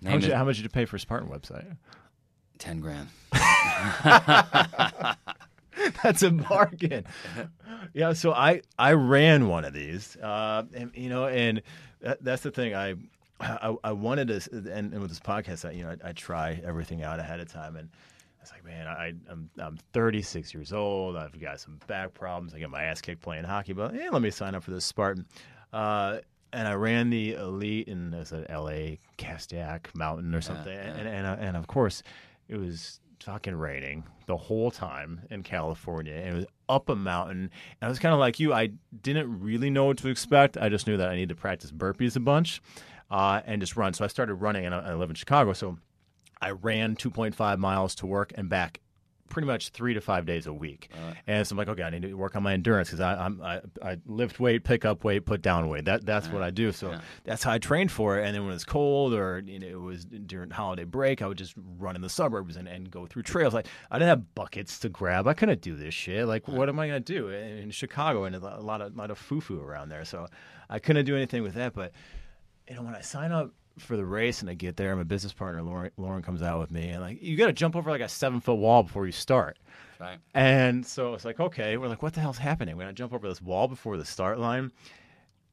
[0.03, 1.77] How much, how much did you pay for Spartan website?
[2.57, 3.09] ten grand.
[6.03, 7.05] That's a bargain.
[7.93, 11.61] yeah, so I I ran one of these, uh, and you know, and
[12.01, 12.73] that, that's the thing.
[12.75, 12.95] I
[13.39, 16.61] I, I wanted to, and, and with this podcast, I, you know, I, I try
[16.63, 17.89] everything out ahead of time, and
[18.41, 21.17] it's like, man, I I'm I'm 36 years old.
[21.17, 22.53] I've got some back problems.
[22.53, 24.85] I get my ass kicked playing hockey, but yeah, let me sign up for this
[24.85, 25.25] Spartan.
[25.73, 26.19] Uh,
[26.55, 28.97] and I ran the elite in it's a L.A.
[29.17, 30.95] Castac Mountain or something, yeah.
[30.95, 32.01] and and uh, and of course,
[32.47, 37.51] it was fucking raining the whole time in California, and it was up a mountain.
[37.81, 38.53] And I was kind of like you.
[38.53, 40.57] I didn't really know what to expect.
[40.57, 42.61] I just knew that I needed to practice burpees a bunch,
[43.11, 43.93] uh, and just run.
[43.93, 45.77] So I started running, and I, I live in Chicago, so
[46.41, 48.79] I ran 2.5 miles to work and back
[49.35, 50.87] pretty much three to five days a week.
[51.27, 53.59] and so I'm like, okay, I need to work on my endurance because I'm I,
[53.83, 55.83] I lift weight, pick up weight, put down weight.
[55.83, 56.71] That that's what I do.
[56.71, 57.01] So Yeah.
[57.25, 58.25] that's how I trained for it.
[58.25, 61.37] And then when it's cold or you know, it was during holiday break, I would
[61.37, 63.53] just run in the suburbs and, and go through trails.
[63.53, 65.27] Like I didn't have buckets to grab.
[65.27, 66.25] I couldn't do this shit.
[66.27, 69.17] Like what am I gonna do in, in Chicago and a lot of lot of
[69.17, 70.05] foo foo around there?
[70.05, 70.27] So
[70.69, 71.73] I couldn't do anything with that.
[71.73, 71.91] But
[72.69, 75.33] you know, when I sign up for the race and I get there, my business
[75.33, 78.01] partner Lauren, Lauren comes out with me, and like you got to jump over like
[78.01, 79.57] a seven foot wall before you start.
[79.99, 80.19] Right.
[80.33, 82.75] And so it's like, okay, we're like, what the hell's happening?
[82.75, 84.71] We're gonna jump over this wall before the start line,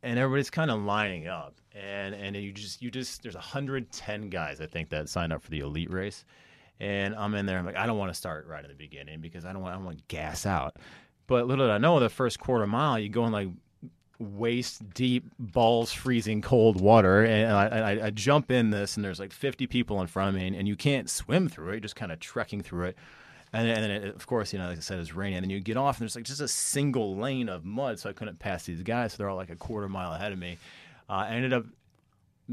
[0.03, 4.61] and everybody's kind of lining up, and and you just you just there's 110 guys
[4.61, 6.25] I think that signed up for the elite race,
[6.81, 7.59] and I'm in there.
[7.59, 9.75] I'm like, I don't want to start right in the beginning because I don't want
[9.75, 10.77] I don't want to gas out.
[11.27, 13.49] But little did I know, the first quarter mile, you go in like
[14.19, 19.21] waist deep, balls freezing cold water, and I, I, I jump in this, and there's
[19.21, 21.81] like 50 people in front of me, and, and you can't swim through it, you're
[21.81, 22.99] just kind of trekking through it.
[23.53, 25.37] And and then it, of course, you know, like I said, it's raining.
[25.37, 28.09] And then you get off, and there's like just a single lane of mud, so
[28.09, 29.13] I couldn't pass these guys.
[29.13, 30.57] So they're all like a quarter mile ahead of me.
[31.09, 31.67] Uh, I ended up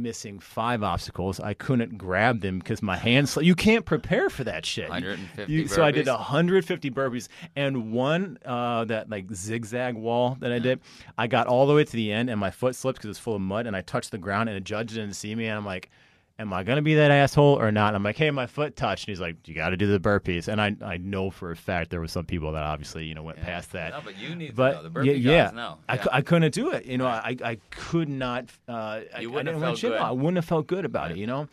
[0.01, 1.39] missing five obstacles.
[1.39, 3.37] I couldn't grab them because my hands.
[3.41, 4.89] You can't prepare for that shit.
[4.89, 6.15] 150 You- So I did burpees?
[6.17, 10.79] 150 burpees and one uh, that like zigzag wall that I did.
[11.17, 13.35] I got all the way to the end and my foot slipped because it's full
[13.35, 15.65] of mud and I touched the ground and the judge didn't see me and I'm
[15.65, 15.89] like.
[16.39, 17.89] Am I gonna be that asshole or not?
[17.89, 19.03] And I'm like, hey, my foot touched.
[19.07, 20.47] And he's like, you got to do the burpees.
[20.47, 23.23] And I, I know for a fact there were some people that obviously, you know,
[23.23, 23.91] went past that.
[23.91, 24.83] No, but you need to But know.
[24.83, 25.77] The burpee yeah, guys know.
[25.89, 26.01] I, Yeah.
[26.03, 26.85] cou- I couldn't do it.
[26.85, 28.45] You know, I, I could not.
[28.69, 29.99] Uh, I- You I wouldn't have didn't want felt good.
[30.01, 30.07] out.
[30.07, 31.17] I wouldn't have felt good about it.
[31.17, 31.47] You know,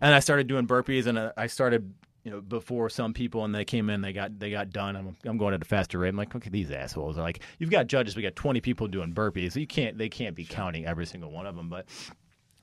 [0.00, 3.52] and I started doing burpees, and uh, I started you know, before some people, and
[3.52, 4.94] they came in, they got they got done.
[4.96, 6.08] I'm, I'm going at a faster rate.
[6.10, 7.16] I'm like, look at these assholes.
[7.16, 8.14] They're like, you've got judges.
[8.16, 9.56] We got 20 people doing burpees.
[9.56, 9.98] You can't.
[9.98, 11.68] They can't be counting every single one of them.
[11.68, 11.86] But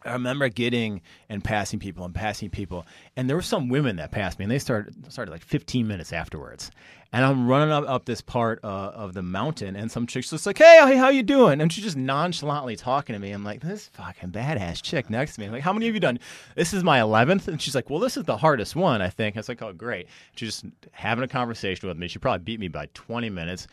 [0.04, 2.86] I remember getting and passing people and passing people,
[3.18, 6.14] and there were some women that passed me, and they started started like 15 minutes
[6.14, 6.72] afterwards.
[7.12, 10.46] And I'm running up, up this part uh, of the mountain, and some chick's just
[10.46, 13.32] like, "Hey, how you doing?" And she's just nonchalantly talking to me.
[13.32, 16.02] I'm like, "This fucking badass chick next to me." I'm like, "How many have you
[16.02, 16.20] done?"
[16.56, 19.36] This is my 11th, and she's like, "Well, this is the hardest one, I think."
[19.36, 22.08] I was like, "Oh, great." She's just having a conversation with me.
[22.08, 23.68] She probably beat me by 20 minutes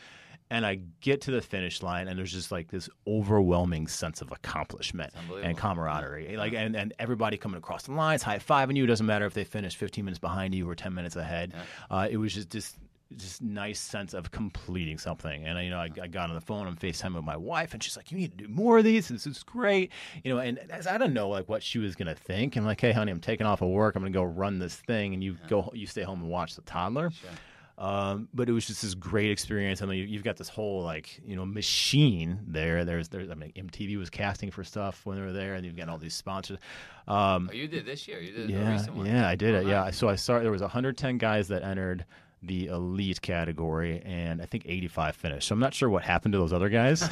[0.50, 4.30] and I get to the finish line, and there's just like this overwhelming sense of
[4.30, 6.36] accomplishment and camaraderie.
[6.36, 8.84] Like, and, and everybody coming across the lines, high fiving you.
[8.84, 11.52] It doesn't matter if they finish 15 minutes behind you or 10 minutes ahead.
[11.54, 11.96] Yeah.
[11.96, 12.74] Uh, it was just this
[13.16, 15.44] just nice sense of completing something.
[15.44, 17.82] And you know, I, I, got on the phone on FaceTime with my wife, and
[17.82, 19.08] she's like, "You need to do more of these.
[19.08, 19.92] This is great."
[20.24, 22.56] You know, and as I don't know like what she was gonna think.
[22.56, 23.94] I'm like, "Hey, honey, I'm taking off of work.
[23.94, 25.48] I'm gonna go run this thing, and you yeah.
[25.48, 27.30] go, you stay home and watch the toddler." Sure.
[27.78, 29.82] Um, but it was just this great experience.
[29.82, 32.84] I mean, you've got this whole like you know machine there.
[32.84, 35.76] There's there's I mean MTV was casting for stuff when they were there, and you've
[35.76, 36.58] got all these sponsors.
[37.06, 38.20] Um, oh, you did this year.
[38.20, 39.64] You did yeah, yeah, I did oh, it.
[39.64, 39.70] Nice.
[39.70, 42.06] Yeah, so I saw there was 110 guys that entered
[42.42, 45.48] the elite category, and I think 85 finished.
[45.48, 47.02] So I'm not sure what happened to those other guys.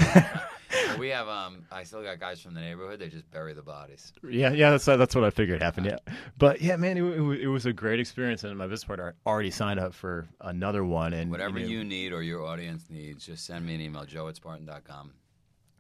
[0.99, 2.99] we have um I still got guys from the neighborhood.
[2.99, 4.13] They just bury the bodies.
[4.29, 5.87] Yeah, yeah, that's that's what I figured happened.
[5.87, 9.15] Yeah, but yeah, man, it, it, it was a great experience, and my business partner
[9.27, 11.13] already signed up for another one.
[11.13, 14.05] And whatever you, know, you need or your audience needs, just send me an email,
[14.05, 15.13] joe at spartan.com.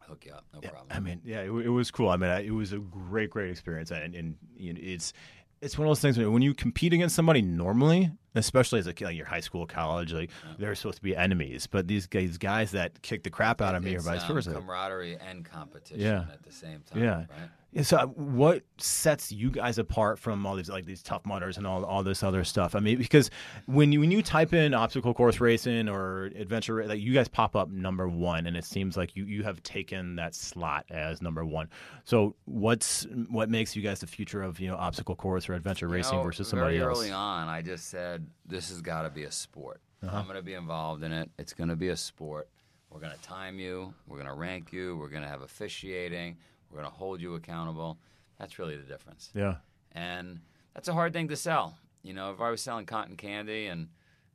[0.00, 0.90] Hook you up, no yeah, problem.
[0.90, 2.11] I mean, yeah, it, it was cool.
[2.11, 5.14] I mean, I, it was a great, great experience, and, and you know, it's
[5.61, 9.17] it's one of those things when you compete against somebody normally, especially as a like
[9.17, 10.55] your high school, college, like yeah.
[10.59, 11.67] they're supposed to be enemies.
[11.67, 14.53] But these guys, guys that kick the crap out of me, or vice um, versa,
[14.53, 16.25] camaraderie and competition yeah.
[16.33, 17.03] at the same time.
[17.03, 17.17] Yeah.
[17.17, 17.51] Right?
[17.83, 21.67] So, uh, what sets you guys apart from all these like these Tough Mudders and
[21.67, 22.77] all all this other stuff?
[22.77, 23.31] I mean, because
[23.67, 27.57] when you when you type in obstacle course racing or adventure, like you guys pop
[27.57, 31.45] up number one, and it seems like you you have taken that slot as number
[31.45, 31.69] one.
[32.05, 35.87] So, what's what makes you guys the future of you know obstacle course or adventure
[35.87, 36.99] you racing know, versus somebody very else?
[36.99, 39.81] Early on, I just said this has got to be a sport.
[40.03, 40.17] Uh-huh.
[40.17, 41.31] I'm going to be involved in it.
[41.39, 42.49] It's going to be a sport.
[42.91, 43.93] We're going to time you.
[44.07, 44.97] We're going to rank you.
[44.97, 46.37] We're going to have officiating.
[46.75, 47.99] We're going to hold you accountable.
[48.39, 49.31] That's really the difference.
[49.33, 49.57] Yeah.
[49.93, 50.41] And
[50.75, 51.79] that's a hard thing to sell.
[52.03, 53.89] You know, if I was selling cotton candy and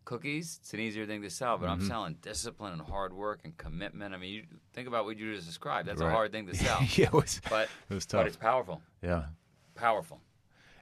[0.06, 1.58] cookies, it's an easier thing to sell.
[1.58, 1.82] But mm-hmm.
[1.82, 4.16] I'm selling discipline and hard work and commitment.
[4.16, 5.90] I mean, you think about what you just described.
[5.90, 6.08] That's right.
[6.08, 6.80] a hard thing to sell.
[6.96, 8.22] yeah, it was, but it was tough.
[8.22, 8.82] But it's powerful.
[9.04, 9.26] Yeah,
[9.76, 10.22] powerful.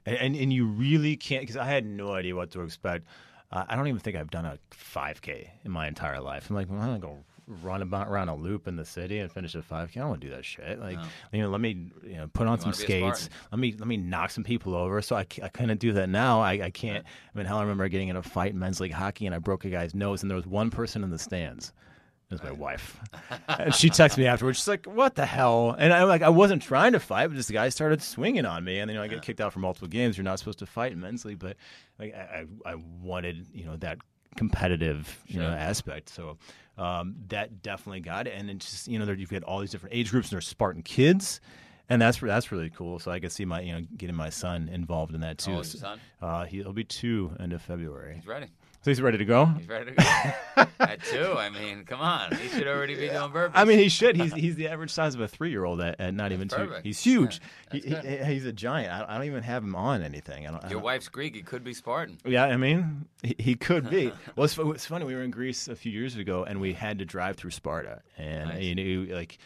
[0.06, 3.06] And and, and you really can't because I had no idea what to expect.
[3.50, 6.50] Uh, I don't even think I've done a 5K in my entire life.
[6.50, 7.24] I'm like, well, I'm gonna go
[7.62, 9.72] run about around a loop in the city and finish a 5K.
[9.72, 10.78] I don't want to do that shit.
[10.78, 11.04] Like, no.
[11.32, 13.30] you know, let me you know put on you some skates.
[13.50, 15.00] Let me let me knock some people over.
[15.02, 16.40] So I, I couldn't do that now.
[16.40, 17.04] I, I can't.
[17.04, 19.38] I mean, hell, I remember getting in a fight in men's league hockey and I
[19.38, 21.72] broke a guy's nose and there was one person in the stands.
[22.30, 23.00] It was my wife,
[23.48, 24.58] and she texted me afterwards.
[24.58, 27.50] She's like, "What the hell?" And I'm like, "I wasn't trying to fight, but this
[27.50, 29.88] guy started swinging on me, and then you know, I get kicked out for multiple
[29.88, 30.18] games.
[30.18, 31.56] You're not supposed to fight in men's league, but
[31.98, 33.96] like, I, I wanted you know that
[34.36, 36.08] competitive you know aspect.
[36.08, 36.38] So
[36.76, 38.34] um, that definitely got it.
[38.36, 40.82] And it's just you know you've got all these different age groups, and there's Spartan
[40.82, 41.40] kids.
[41.90, 42.98] And that's that's really cool.
[42.98, 45.56] So I can see my you know getting my son involved in that too.
[45.56, 46.00] Oh, son?
[46.20, 48.16] Uh, he'll be two end of February.
[48.16, 48.48] He's ready.
[48.82, 49.46] So he's ready to go.
[49.46, 50.66] He's ready to go.
[50.80, 53.50] at two, I mean, come on, he should already be doing burpees.
[53.54, 54.16] I mean, he should.
[54.16, 56.84] He's he's the average size of a three year old at, at not even perfect.
[56.84, 56.88] two.
[56.88, 57.40] He's huge.
[57.72, 58.92] Yeah, he, he, he's a giant.
[58.92, 60.46] I, I, don't even have him on anything.
[60.46, 61.34] I don't, Your I don't, wife's Greek.
[61.34, 62.18] He could be Spartan.
[62.24, 64.12] Yeah, I mean, he, he could be.
[64.36, 65.04] well, it's, it's, funny.
[65.04, 68.02] We were in Greece a few years ago, and we had to drive through Sparta,
[68.16, 68.62] and nice.
[68.62, 69.38] you know, like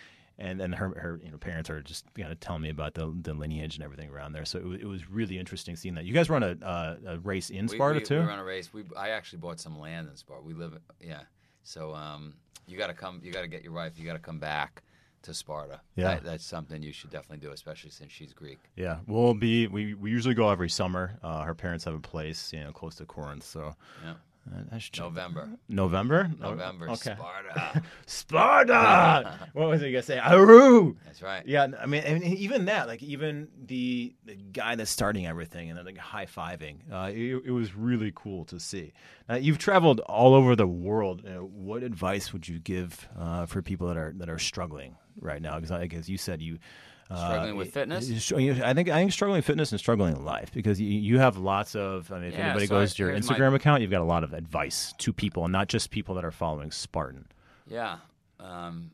[0.43, 3.15] and then her her you know parents are just kind of telling me about the,
[3.23, 4.45] the lineage and everything around there.
[4.45, 6.05] So it, it was really interesting seeing that.
[6.05, 8.21] You guys run a, uh, a race in Sparta we, we, too.
[8.21, 8.73] We run a race.
[8.73, 10.43] We I actually bought some land in Sparta.
[10.45, 11.23] We live yeah.
[11.63, 12.35] So um,
[12.67, 13.21] you got to come.
[13.23, 13.93] You got to get your wife.
[13.97, 14.83] You got to come back
[15.23, 15.81] to Sparta.
[15.95, 18.59] Yeah, that, that's something you should definitely do, especially since she's Greek.
[18.77, 19.69] Yeah, we'll be.
[19.69, 21.19] We, we usually go every summer.
[21.23, 24.15] Uh, her parents have a place, you know, close to Corinth, so yeah.
[24.51, 25.51] Uh, November.
[25.69, 26.31] November?
[26.39, 26.91] November.
[26.91, 27.15] Okay.
[27.15, 27.83] Sparta.
[28.07, 29.39] Sparta.
[29.53, 30.19] what was he gonna say?
[30.19, 30.97] Aroo.
[31.05, 31.47] That's right.
[31.47, 35.79] Yeah, I mean, and even that, like even the the guy that's starting everything and
[35.79, 38.93] then like high fiving, uh, it, it, was really cool to see.
[39.31, 41.23] Uh, you've traveled all over the world.
[41.25, 45.41] Uh, what advice would you give uh, for people that are that are struggling right
[45.41, 45.55] now?
[45.55, 46.59] Because, like as you said, you
[47.07, 48.33] Struggling uh, with fitness?
[48.33, 51.37] I think I think struggling with fitness and struggling in life because you, you have
[51.37, 52.11] lots of.
[52.11, 53.57] I mean, if yeah, anybody so goes to your Instagram my...
[53.57, 56.31] account, you've got a lot of advice to people, and not just people that are
[56.31, 57.27] following Spartan.
[57.69, 57.99] Yeah,
[58.41, 58.93] um,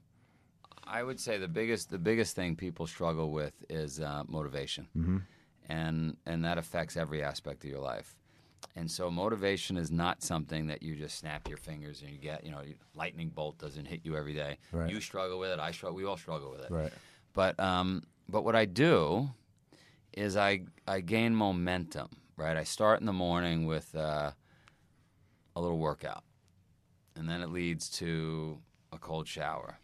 [0.85, 5.19] I would say the biggest the biggest thing people struggle with is uh, motivation, mm-hmm.
[5.69, 8.17] and and that affects every aspect of your life.
[8.77, 12.45] and so motivation is not something that you just snap your fingers and you get.
[12.45, 12.63] You know,
[12.95, 14.59] lightning bolt doesn't hit you every day.
[14.73, 14.91] Right.
[14.91, 15.59] You struggle with it.
[15.59, 15.97] I struggle.
[15.97, 16.71] We all struggle with it.
[16.71, 16.93] Right.
[17.39, 19.31] But um, but what I do
[20.13, 22.09] is I I gain momentum.
[22.37, 22.57] Right.
[22.57, 24.33] I start in the morning with uh,
[25.55, 26.25] a little workout,
[27.15, 28.59] and then it leads to
[28.93, 29.79] a cold shower,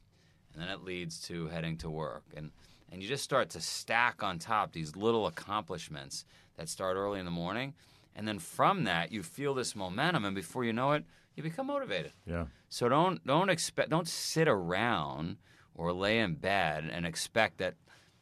[0.53, 2.51] and then it leads to heading to work, and
[2.91, 6.25] and you just start to stack on top these little accomplishments
[6.57, 7.73] that start early in the morning,
[8.17, 11.05] and then from that you feel this momentum, and before you know it,
[11.37, 12.15] you become motivated.
[12.27, 12.47] Yeah.
[12.69, 15.37] So don't don't expect don't sit around
[15.75, 17.75] or lay in bed and expect that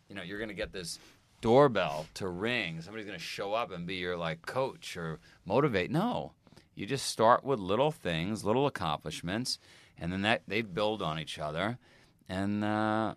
[0.09, 0.99] you know you're going to get this
[1.41, 2.81] doorbell to ring.
[2.81, 5.91] Somebody's going to show up and be your like coach or motivate.
[5.91, 6.33] No.
[6.75, 9.59] You just start with little things, little accomplishments,
[9.99, 11.79] and then that they build on each other
[12.29, 13.15] and uh,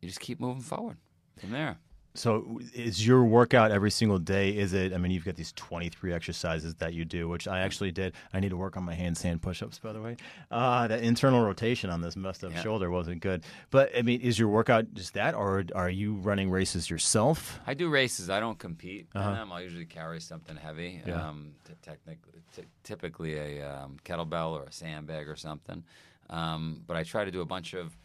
[0.00, 0.96] you just keep moving forward
[1.38, 1.78] from there.
[2.16, 4.50] So is your workout every single day?
[4.56, 4.92] Is it?
[4.92, 8.14] I mean, you've got these 23 exercises that you do, which I actually did.
[8.32, 10.16] I need to work on my handstand push-ups, by the way.
[10.50, 12.62] Uh, that internal rotation on this messed up Yeah.
[12.62, 13.44] shoulder wasn't good.
[13.70, 17.60] But I mean, is your workout just that, or are you running races yourself?
[17.66, 18.30] I do races.
[18.30, 19.52] I don't compete in them.
[19.52, 21.02] I'll usually carry something heavy.
[21.04, 21.10] Uh-huh.
[21.16, 21.28] Yeah.
[21.28, 25.84] Um, t- technically, t- typically a um, kettlebell or a sandbag or something.
[26.30, 27.96] Um, but I try to do a bunch of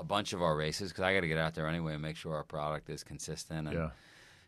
[0.00, 2.16] a bunch of our races because I got to get out there anyway and make
[2.16, 3.90] sure our product is consistent and Yeah.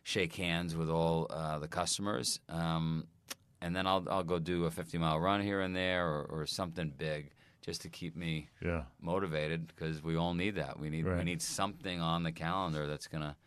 [0.03, 2.39] shake hands with all uh, the customers.
[2.49, 3.07] Um,
[3.61, 6.45] and then I'll I'll go do a 50 mile run here and there or, or
[6.45, 8.83] something big just to keep me Yeah.
[8.99, 10.77] motivated because we all need that.
[10.79, 13.37] We need we need something on the calendar that's gonna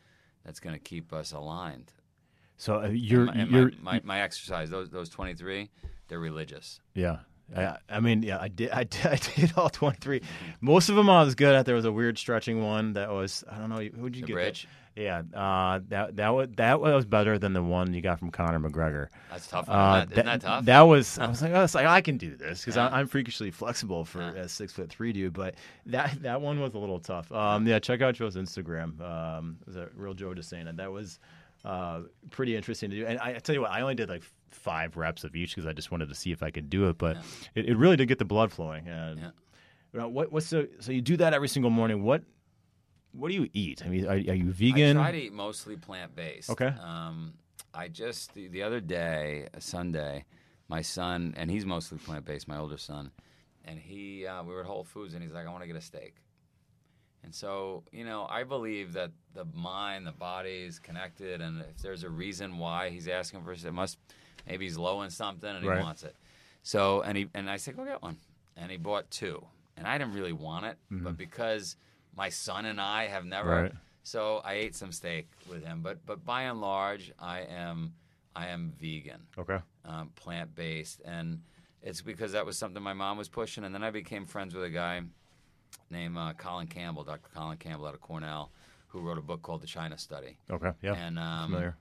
[0.45, 1.93] that's gonna keep us aligned.
[2.57, 5.69] So uh, you're my, and you're my, my, my exercise those those 23
[6.09, 6.81] they're religious.
[6.95, 7.19] Yeah.
[7.55, 9.07] I, I mean, yeah, I did, I did.
[9.07, 10.23] I did all 23.
[10.61, 11.67] Most of them I was good at.
[11.67, 14.27] There was a weird stretching one that was, I don't know, who'd you The get?
[14.27, 14.33] that?
[14.35, 14.69] bridge?
[14.97, 18.59] Yeah, uh, that that was that was better than the one you got from Conor
[18.59, 19.09] McGregor.
[19.31, 19.69] That's tough.
[19.69, 20.65] Uh, that, isn't that tough?
[20.65, 21.19] That was.
[21.19, 22.89] I was like, oh, it's like I can do this because Yeah.
[22.91, 24.45] I'm freakishly flexible for Yeah.
[24.45, 25.35] a six foot three dude.
[25.35, 27.31] But that that one was a little tough.
[27.31, 28.99] Um, yeah, check out Joe's Instagram.
[29.03, 30.75] Um, it was a real Joe DeSena.
[30.79, 31.19] That was
[31.67, 33.05] uh, pretty interesting to do.
[33.05, 35.67] And I, I tell you what, I only did like five reps of each because
[35.67, 36.99] I just wanted to see if I could do it.
[36.99, 37.19] But
[37.55, 38.87] it, it really did get the blood flowing.
[38.89, 39.33] And
[39.93, 40.05] Yeah.
[40.05, 42.03] what what's the so you do that every single morning?
[42.03, 42.23] What
[43.13, 43.83] what do you eat?
[43.85, 44.97] I mean, are, are you vegan?
[44.99, 46.51] I try to eat mostly plant based.
[46.51, 46.73] Okay.
[46.81, 47.35] Um,
[47.73, 50.25] I just the, the other day, a Sunday,
[50.69, 52.49] my son and he's mostly plant based.
[52.49, 53.11] My older son,
[53.65, 55.77] and he uh, we were at Whole Foods and he's like, I want to get
[55.77, 56.17] a steak.
[57.27, 61.83] And so, you know, I believe that the mind, the body is connected, and if
[61.83, 63.99] there's a reason why he's asking for it, must
[64.47, 65.83] maybe he's low in something and he Right.
[65.83, 66.15] wants it.
[66.63, 68.17] So, and he and I said, go get one,
[68.57, 69.45] and he bought two,
[69.77, 71.77] and I didn't really want it, but because
[72.17, 73.63] my son and I have never, Mm-hmm.
[73.65, 73.73] Right.
[74.03, 75.81] so I ate some steak with him.
[75.83, 77.95] But but by and large, I am
[78.35, 79.59] I am vegan okay.
[79.85, 81.41] um, plant based, and
[81.83, 83.63] it's because that was something my mom was pushing.
[83.65, 85.03] And then I became friends with a guy
[85.91, 87.29] named uh, Colin Campbell, Dr.
[87.33, 88.51] Colin Campbell out of Cornell,
[88.89, 90.37] who wrote a book called The China Study.
[90.51, 90.73] Okay.
[90.83, 90.95] Yeah.
[90.95, 91.77] And um, familiar.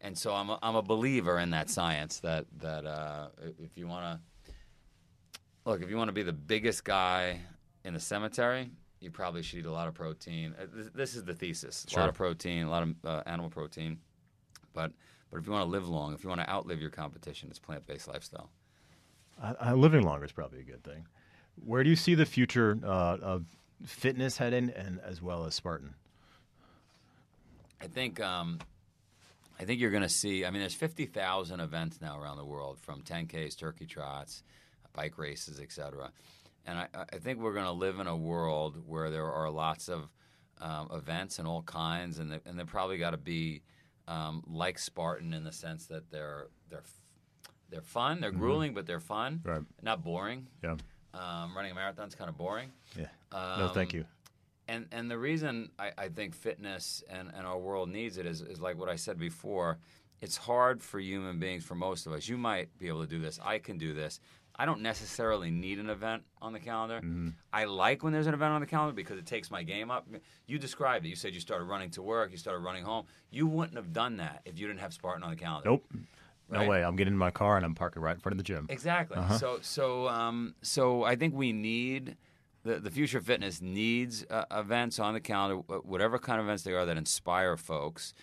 [0.00, 3.86] And so I'm a, I'm a believer in that science that that uh, if you
[3.86, 4.52] want to
[5.64, 7.40] look, if you want to be the biggest guy
[7.84, 10.54] in the cemetery, you probably should eat a lot of protein.
[10.60, 13.50] Uh, This, this is the thesis: a lot of protein, a lot of uh, animal
[13.50, 13.98] protein.
[14.72, 14.92] But
[15.30, 17.58] but if you want to live long, if you want to outlive your competition, it's
[17.58, 18.50] plant based lifestyle.
[19.42, 21.06] Uh, uh, living longer is probably a good thing.
[21.64, 23.44] Where do you see the future uh, of
[23.84, 25.94] fitness heading, and as well as Spartan?
[27.80, 28.58] I think um,
[29.60, 30.44] I think you're going to see.
[30.46, 34.42] I mean, there's 50,000 events now around the world, from 10ks, turkey trots,
[34.94, 36.10] bike races, etc.
[36.64, 39.88] And I, I think we're going to live in a world where there are lots
[39.90, 40.08] of
[40.60, 43.62] um, events and all kinds, and they, and they're probably got to be
[44.08, 46.82] um, like Spartan in the sense that they're they're
[47.70, 49.62] they're fun, they're grueling, but they're fun, Right.
[49.82, 50.46] not boring.
[50.64, 50.76] Yeah.
[51.14, 52.70] Um, running a marathon's kind of boring.
[52.98, 53.06] Yeah.
[53.32, 54.04] no, thank Um, you.
[54.70, 58.40] And and the reason I, I think fitness and, and our world needs it is,
[58.40, 59.78] is like what I said before.
[60.20, 62.28] It's hard for human beings, for most of us.
[62.28, 63.40] You might be able to do this.
[63.42, 64.20] I can do this.
[64.54, 67.00] I don't necessarily need an event on the calendar.
[67.52, 70.06] I like when there's an event on the calendar because it takes my game up.
[70.46, 71.08] You described it.
[71.08, 73.06] You said you started running to work, you started running home.
[73.30, 75.70] You wouldn't have done that if you didn't have Spartan on the calendar.
[75.70, 75.86] Nope.
[76.50, 76.84] No way.
[76.84, 78.66] I'm getting in my car and I'm parking right in front of the gym.
[78.68, 79.16] Exactly.
[79.16, 79.38] Uh-huh.
[79.38, 82.16] So so um, so I think we need
[82.64, 86.62] the the future of fitness needs uh, events on the calendar, whatever kind of events
[86.62, 88.14] they are that inspire folks.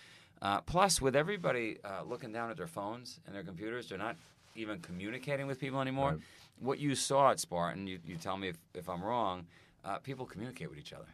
[0.41, 4.15] Uh, plus, with everybody uh, looking down at their phones and their computers, they're not
[4.55, 6.11] even communicating with people anymore.
[6.11, 6.19] Right.
[6.59, 9.45] What you saw at Spartan, you, you tell me if, if I'm wrong.
[9.85, 11.05] Uh, people communicate with each other.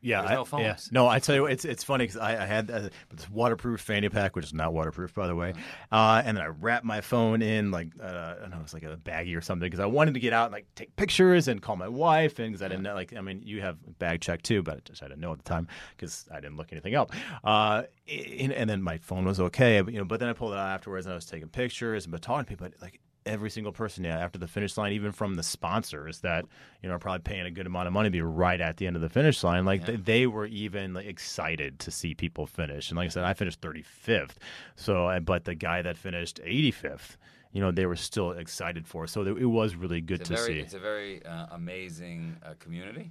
[0.00, 0.62] Yeah, There's I, no phones.
[0.62, 0.76] yeah.
[0.92, 3.80] No, I tell you, what, it's it's funny because I, I had uh, this waterproof
[3.80, 5.54] fanny pack, which is not waterproof, by the way,
[5.90, 8.84] uh, and then I wrapped my phone in like uh, I don't know, it's like
[8.84, 11.60] a baggie or something because I wanted to get out and like take pictures and
[11.60, 14.42] call my wife, and because I didn't know, like, I mean, you have bag check
[14.42, 16.94] too, but I just I didn't know at the time because I didn't look anything
[16.94, 17.12] up.
[17.42, 20.52] Uh, and, and then my phone was okay, but you know, but then I pulled
[20.52, 23.50] it out afterwards and I was taking pictures and but talking to people, like every
[23.50, 26.44] single person yeah after the finish line even from the sponsors that
[26.82, 28.86] you know are probably paying a good amount of money to be right at the
[28.86, 32.46] end of the finish line like they, they were even like, excited to see people
[32.46, 32.90] finish.
[32.90, 34.36] And like i said i finished 35th
[34.76, 37.16] so uh, but the guy that finished 85th
[37.52, 39.06] you know they were still excited for.
[39.06, 40.60] So it was really good to very, see.
[40.60, 43.10] it's a very uh, amazing uh, community,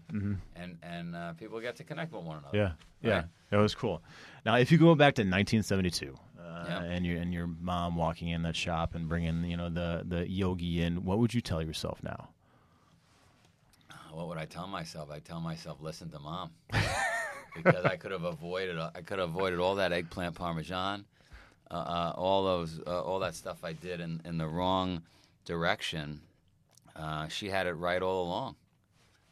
[0.55, 2.57] and and uh, people get to connect with one another.
[2.57, 2.72] yeah.
[3.01, 3.13] Yeah.
[3.13, 3.26] Right.
[3.51, 4.01] it was cool.
[4.45, 6.15] Now if you go back to 1972
[6.47, 6.81] uh, Yeah.
[6.83, 10.29] and your and your mom walking in that shop and bringing you know the the
[10.29, 12.29] yogi in what would you tell yourself now
[14.11, 15.11] What would I tell myself?
[15.11, 16.49] I tell myself, listen to mom,
[17.55, 18.79] because I could have avoided.
[18.79, 21.05] I could have avoided all that eggplant parmesan,
[21.69, 25.03] uh, uh, all those, uh, all that stuff I did in, in the wrong
[25.45, 26.21] direction.
[26.95, 28.55] Uh, she had it right all along.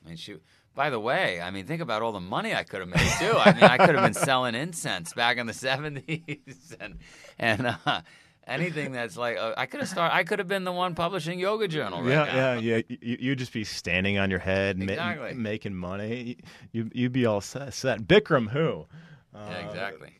[0.05, 0.36] I mean, she.
[0.76, 3.32] By the way, I mean, think about all the money I could have made too.
[3.38, 6.99] I mean, I could have been selling incense back in the '70s, and
[7.39, 8.01] and uh,
[8.45, 10.13] anything that's like, uh, I could have started.
[10.13, 12.01] I could have been the one publishing Yoga Journal.
[12.01, 12.53] Right yeah, now.
[12.59, 12.97] yeah, yeah.
[13.01, 15.34] You, you'd just be standing on your head, ma- Exactly.
[15.34, 16.38] making money.
[16.71, 17.73] You, you'd be all set.
[17.73, 18.01] set.
[18.01, 18.86] Bikram, who?
[19.34, 20.11] Uh, Yeah, exactly.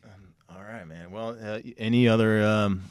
[0.48, 1.10] All right, man.
[1.10, 2.84] Well, uh, any other um,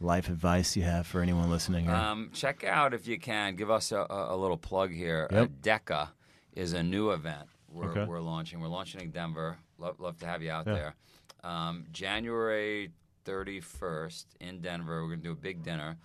[0.00, 1.86] life advice you have for anyone listening?
[1.86, 1.94] Here?
[1.94, 3.56] Um, check out if you can.
[3.56, 5.26] Give us a, a, little plug here.
[5.30, 5.42] Yep.
[5.42, 6.08] Uh, DEKA
[6.56, 8.04] is a new event we're, Okay.
[8.04, 8.60] we're launching.
[8.60, 9.58] We're launching in Denver.
[9.78, 10.72] Love, love to have you out Yeah.
[10.74, 10.94] there.
[11.44, 12.90] Um, January
[13.24, 15.02] 31st in Denver.
[15.02, 15.96] We're going to do a big dinner.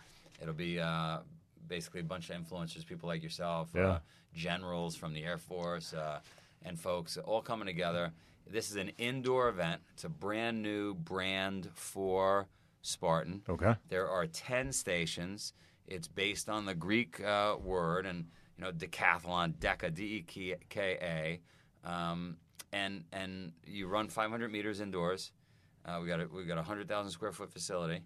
[0.41, 1.19] It'll be uh,
[1.67, 3.87] basically a bunch of influencers, people like yourself, Yeah.
[3.87, 3.99] uh,
[4.33, 6.19] generals from the Air Force, uh,
[6.63, 8.11] and folks all coming together.
[8.47, 9.81] This is an indoor event.
[9.93, 12.47] It's a brand new brand for
[12.81, 13.43] Spartan.
[13.47, 13.75] okay.
[13.89, 15.53] There are 10 stations.
[15.87, 18.25] It's based on the Greek uh, word and,
[18.61, 21.39] you know, decathlon, deca, D-E-K-A.
[21.83, 22.37] Um,
[22.71, 25.31] and, and you run 500 meters indoors.
[25.85, 28.01] Uh, we got a, we got a 100,000 square foot facility.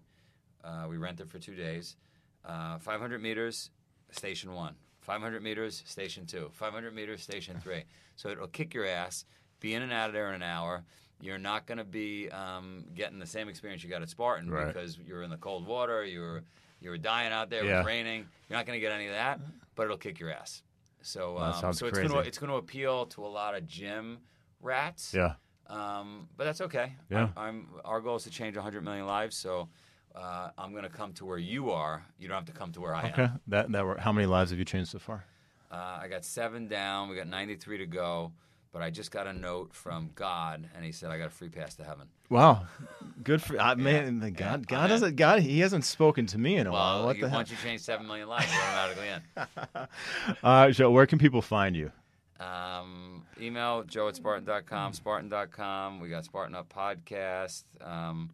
[0.64, 1.96] Uh, we rent it for two days.
[2.44, 3.70] Uh, 500 meters,
[4.10, 4.74] station one.
[5.02, 6.48] 500 meters, station two.
[6.52, 7.84] 500 meters, station three.
[8.18, 9.26] So it'll kick your ass.
[9.60, 10.84] Be in and out of there in an hour.
[11.20, 14.68] You're not going to be um, getting the same experience you got at Spartan Right.
[14.68, 16.02] because you're in the cold water.
[16.02, 16.42] You're
[16.80, 17.62] you're dying out there.
[17.62, 17.78] It Yeah.
[17.78, 18.26] was raining.
[18.48, 19.40] You're not going to get any of that,
[19.74, 20.62] but it'll kick your ass.
[21.02, 22.08] So, um, so it's crazy.
[22.08, 24.18] to it's going to appeal to a lot of gym
[24.60, 25.14] rats.
[25.14, 25.34] Yeah.
[25.68, 26.92] Um, but that's okay.
[27.10, 27.28] Yeah.
[27.36, 29.36] I'm, I'm, our goal is to change 100 million lives.
[29.36, 29.68] So
[30.14, 32.04] uh, I'm going to come to where you are.
[32.18, 33.22] You don't have to come to where I Okay.
[33.24, 33.40] am.
[33.48, 35.24] That that were how many lives have you changed so far?
[35.70, 37.08] Uh, I got seven down.
[37.08, 38.32] We got 93 to go.
[38.76, 41.48] But I just got a note from God, and He said I got a free
[41.48, 42.08] pass to heaven.
[42.28, 42.66] Wow.
[43.24, 44.18] Good for man.
[44.20, 44.30] The Yeah.
[44.32, 44.60] God.
[44.60, 44.76] Yeah.
[44.76, 45.16] God doesn't.
[45.16, 45.40] God.
[45.40, 47.06] He hasn't spoken to me in a while.
[47.06, 47.38] What you, the hell?
[47.38, 50.36] once you change seven million lives, you're automatically in.
[50.44, 51.90] Uh, Joe, where can people find you?
[52.38, 55.98] Um, email joe at spartan.com, spartan.com.
[56.00, 57.64] We got Spartan Up Podcast.
[57.80, 58.28] Um,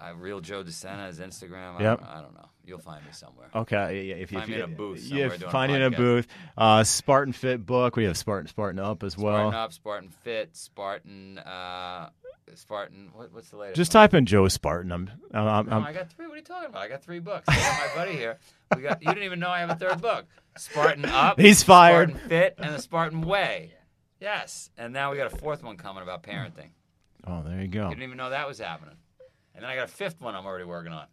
[0.00, 1.76] I, Real Joe DeSena is Instagram.
[1.78, 2.00] I, Yep.
[2.00, 2.48] don't, I don't know.
[2.64, 3.48] You'll find me somewhere.
[3.54, 5.48] Okay, yeah, if you Find if me you, in a booth yeah, somewhere if- doing
[5.48, 6.26] a find in a booth.
[6.56, 7.96] Uh, Spartan Fit book.
[7.96, 9.34] We have Spartan Spartan Up as well.
[9.50, 12.10] Spartan Up, Spartan Fit, Spartan, uh,
[12.54, 13.10] Spartan.
[13.14, 13.76] What, what's the latest?
[13.76, 14.92] Just type in Joe Spartan.
[14.92, 16.26] I'm, I'm, I'm, No, I got three.
[16.28, 16.82] What are you talking about?
[16.82, 17.48] I got three books.
[17.48, 18.38] I got my buddy here.
[18.76, 19.02] We got.
[19.02, 20.26] You didn't even know I have a third book.
[20.56, 21.40] Spartan Up.
[21.40, 22.10] He's fired.
[22.10, 23.72] Spartan Fit and the Spartan Way.
[24.20, 26.68] Yes, and now we got a fourth one coming about parenting.
[27.26, 27.84] oh, there you go.
[27.84, 28.94] You didn't even know that was happening.
[29.54, 31.06] And then I got a fifth one I'm already working on.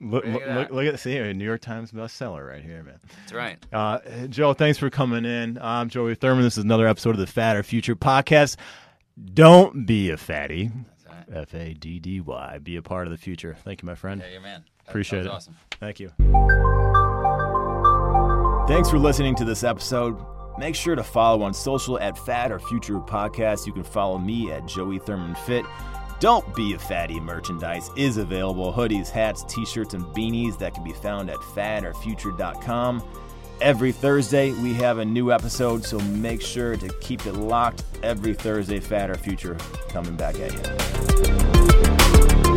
[0.00, 3.00] Look, Look look, at look, at see a New York Times bestseller right here, man.
[3.18, 3.58] That's right.
[3.72, 3.98] Uh,
[4.28, 5.58] Joe, thanks for coming in.
[5.60, 6.44] I'm Joey Thurman.
[6.44, 8.56] This is another episode of the Fad or Future podcast.
[9.34, 10.70] Don't be a faddy.
[11.32, 12.58] F A D D Y.
[12.58, 13.56] Be a part of the future.
[13.64, 14.22] Thank you, my friend.
[14.24, 14.64] Yeah, you're man.
[14.84, 15.32] That- Appreciate that it.
[15.32, 15.56] Awesome.
[15.80, 16.08] Thank you.
[18.68, 20.18] Thanks for listening to this episode.
[20.58, 23.66] Make sure to follow on social at Fad or Future Podcast.
[23.66, 25.64] You can follow me at Joey Thurman Fit.
[26.20, 28.72] Don't be a faddy merchandise is available.
[28.72, 33.04] Hoodies, hats, t-shirts, and beanies that can be found at fadorfuture.com.
[33.60, 37.84] Every Thursday we have a new episode, so make sure to keep it locked.
[38.02, 39.56] Every Thursday, Fad or Future
[39.90, 42.47] coming back at you.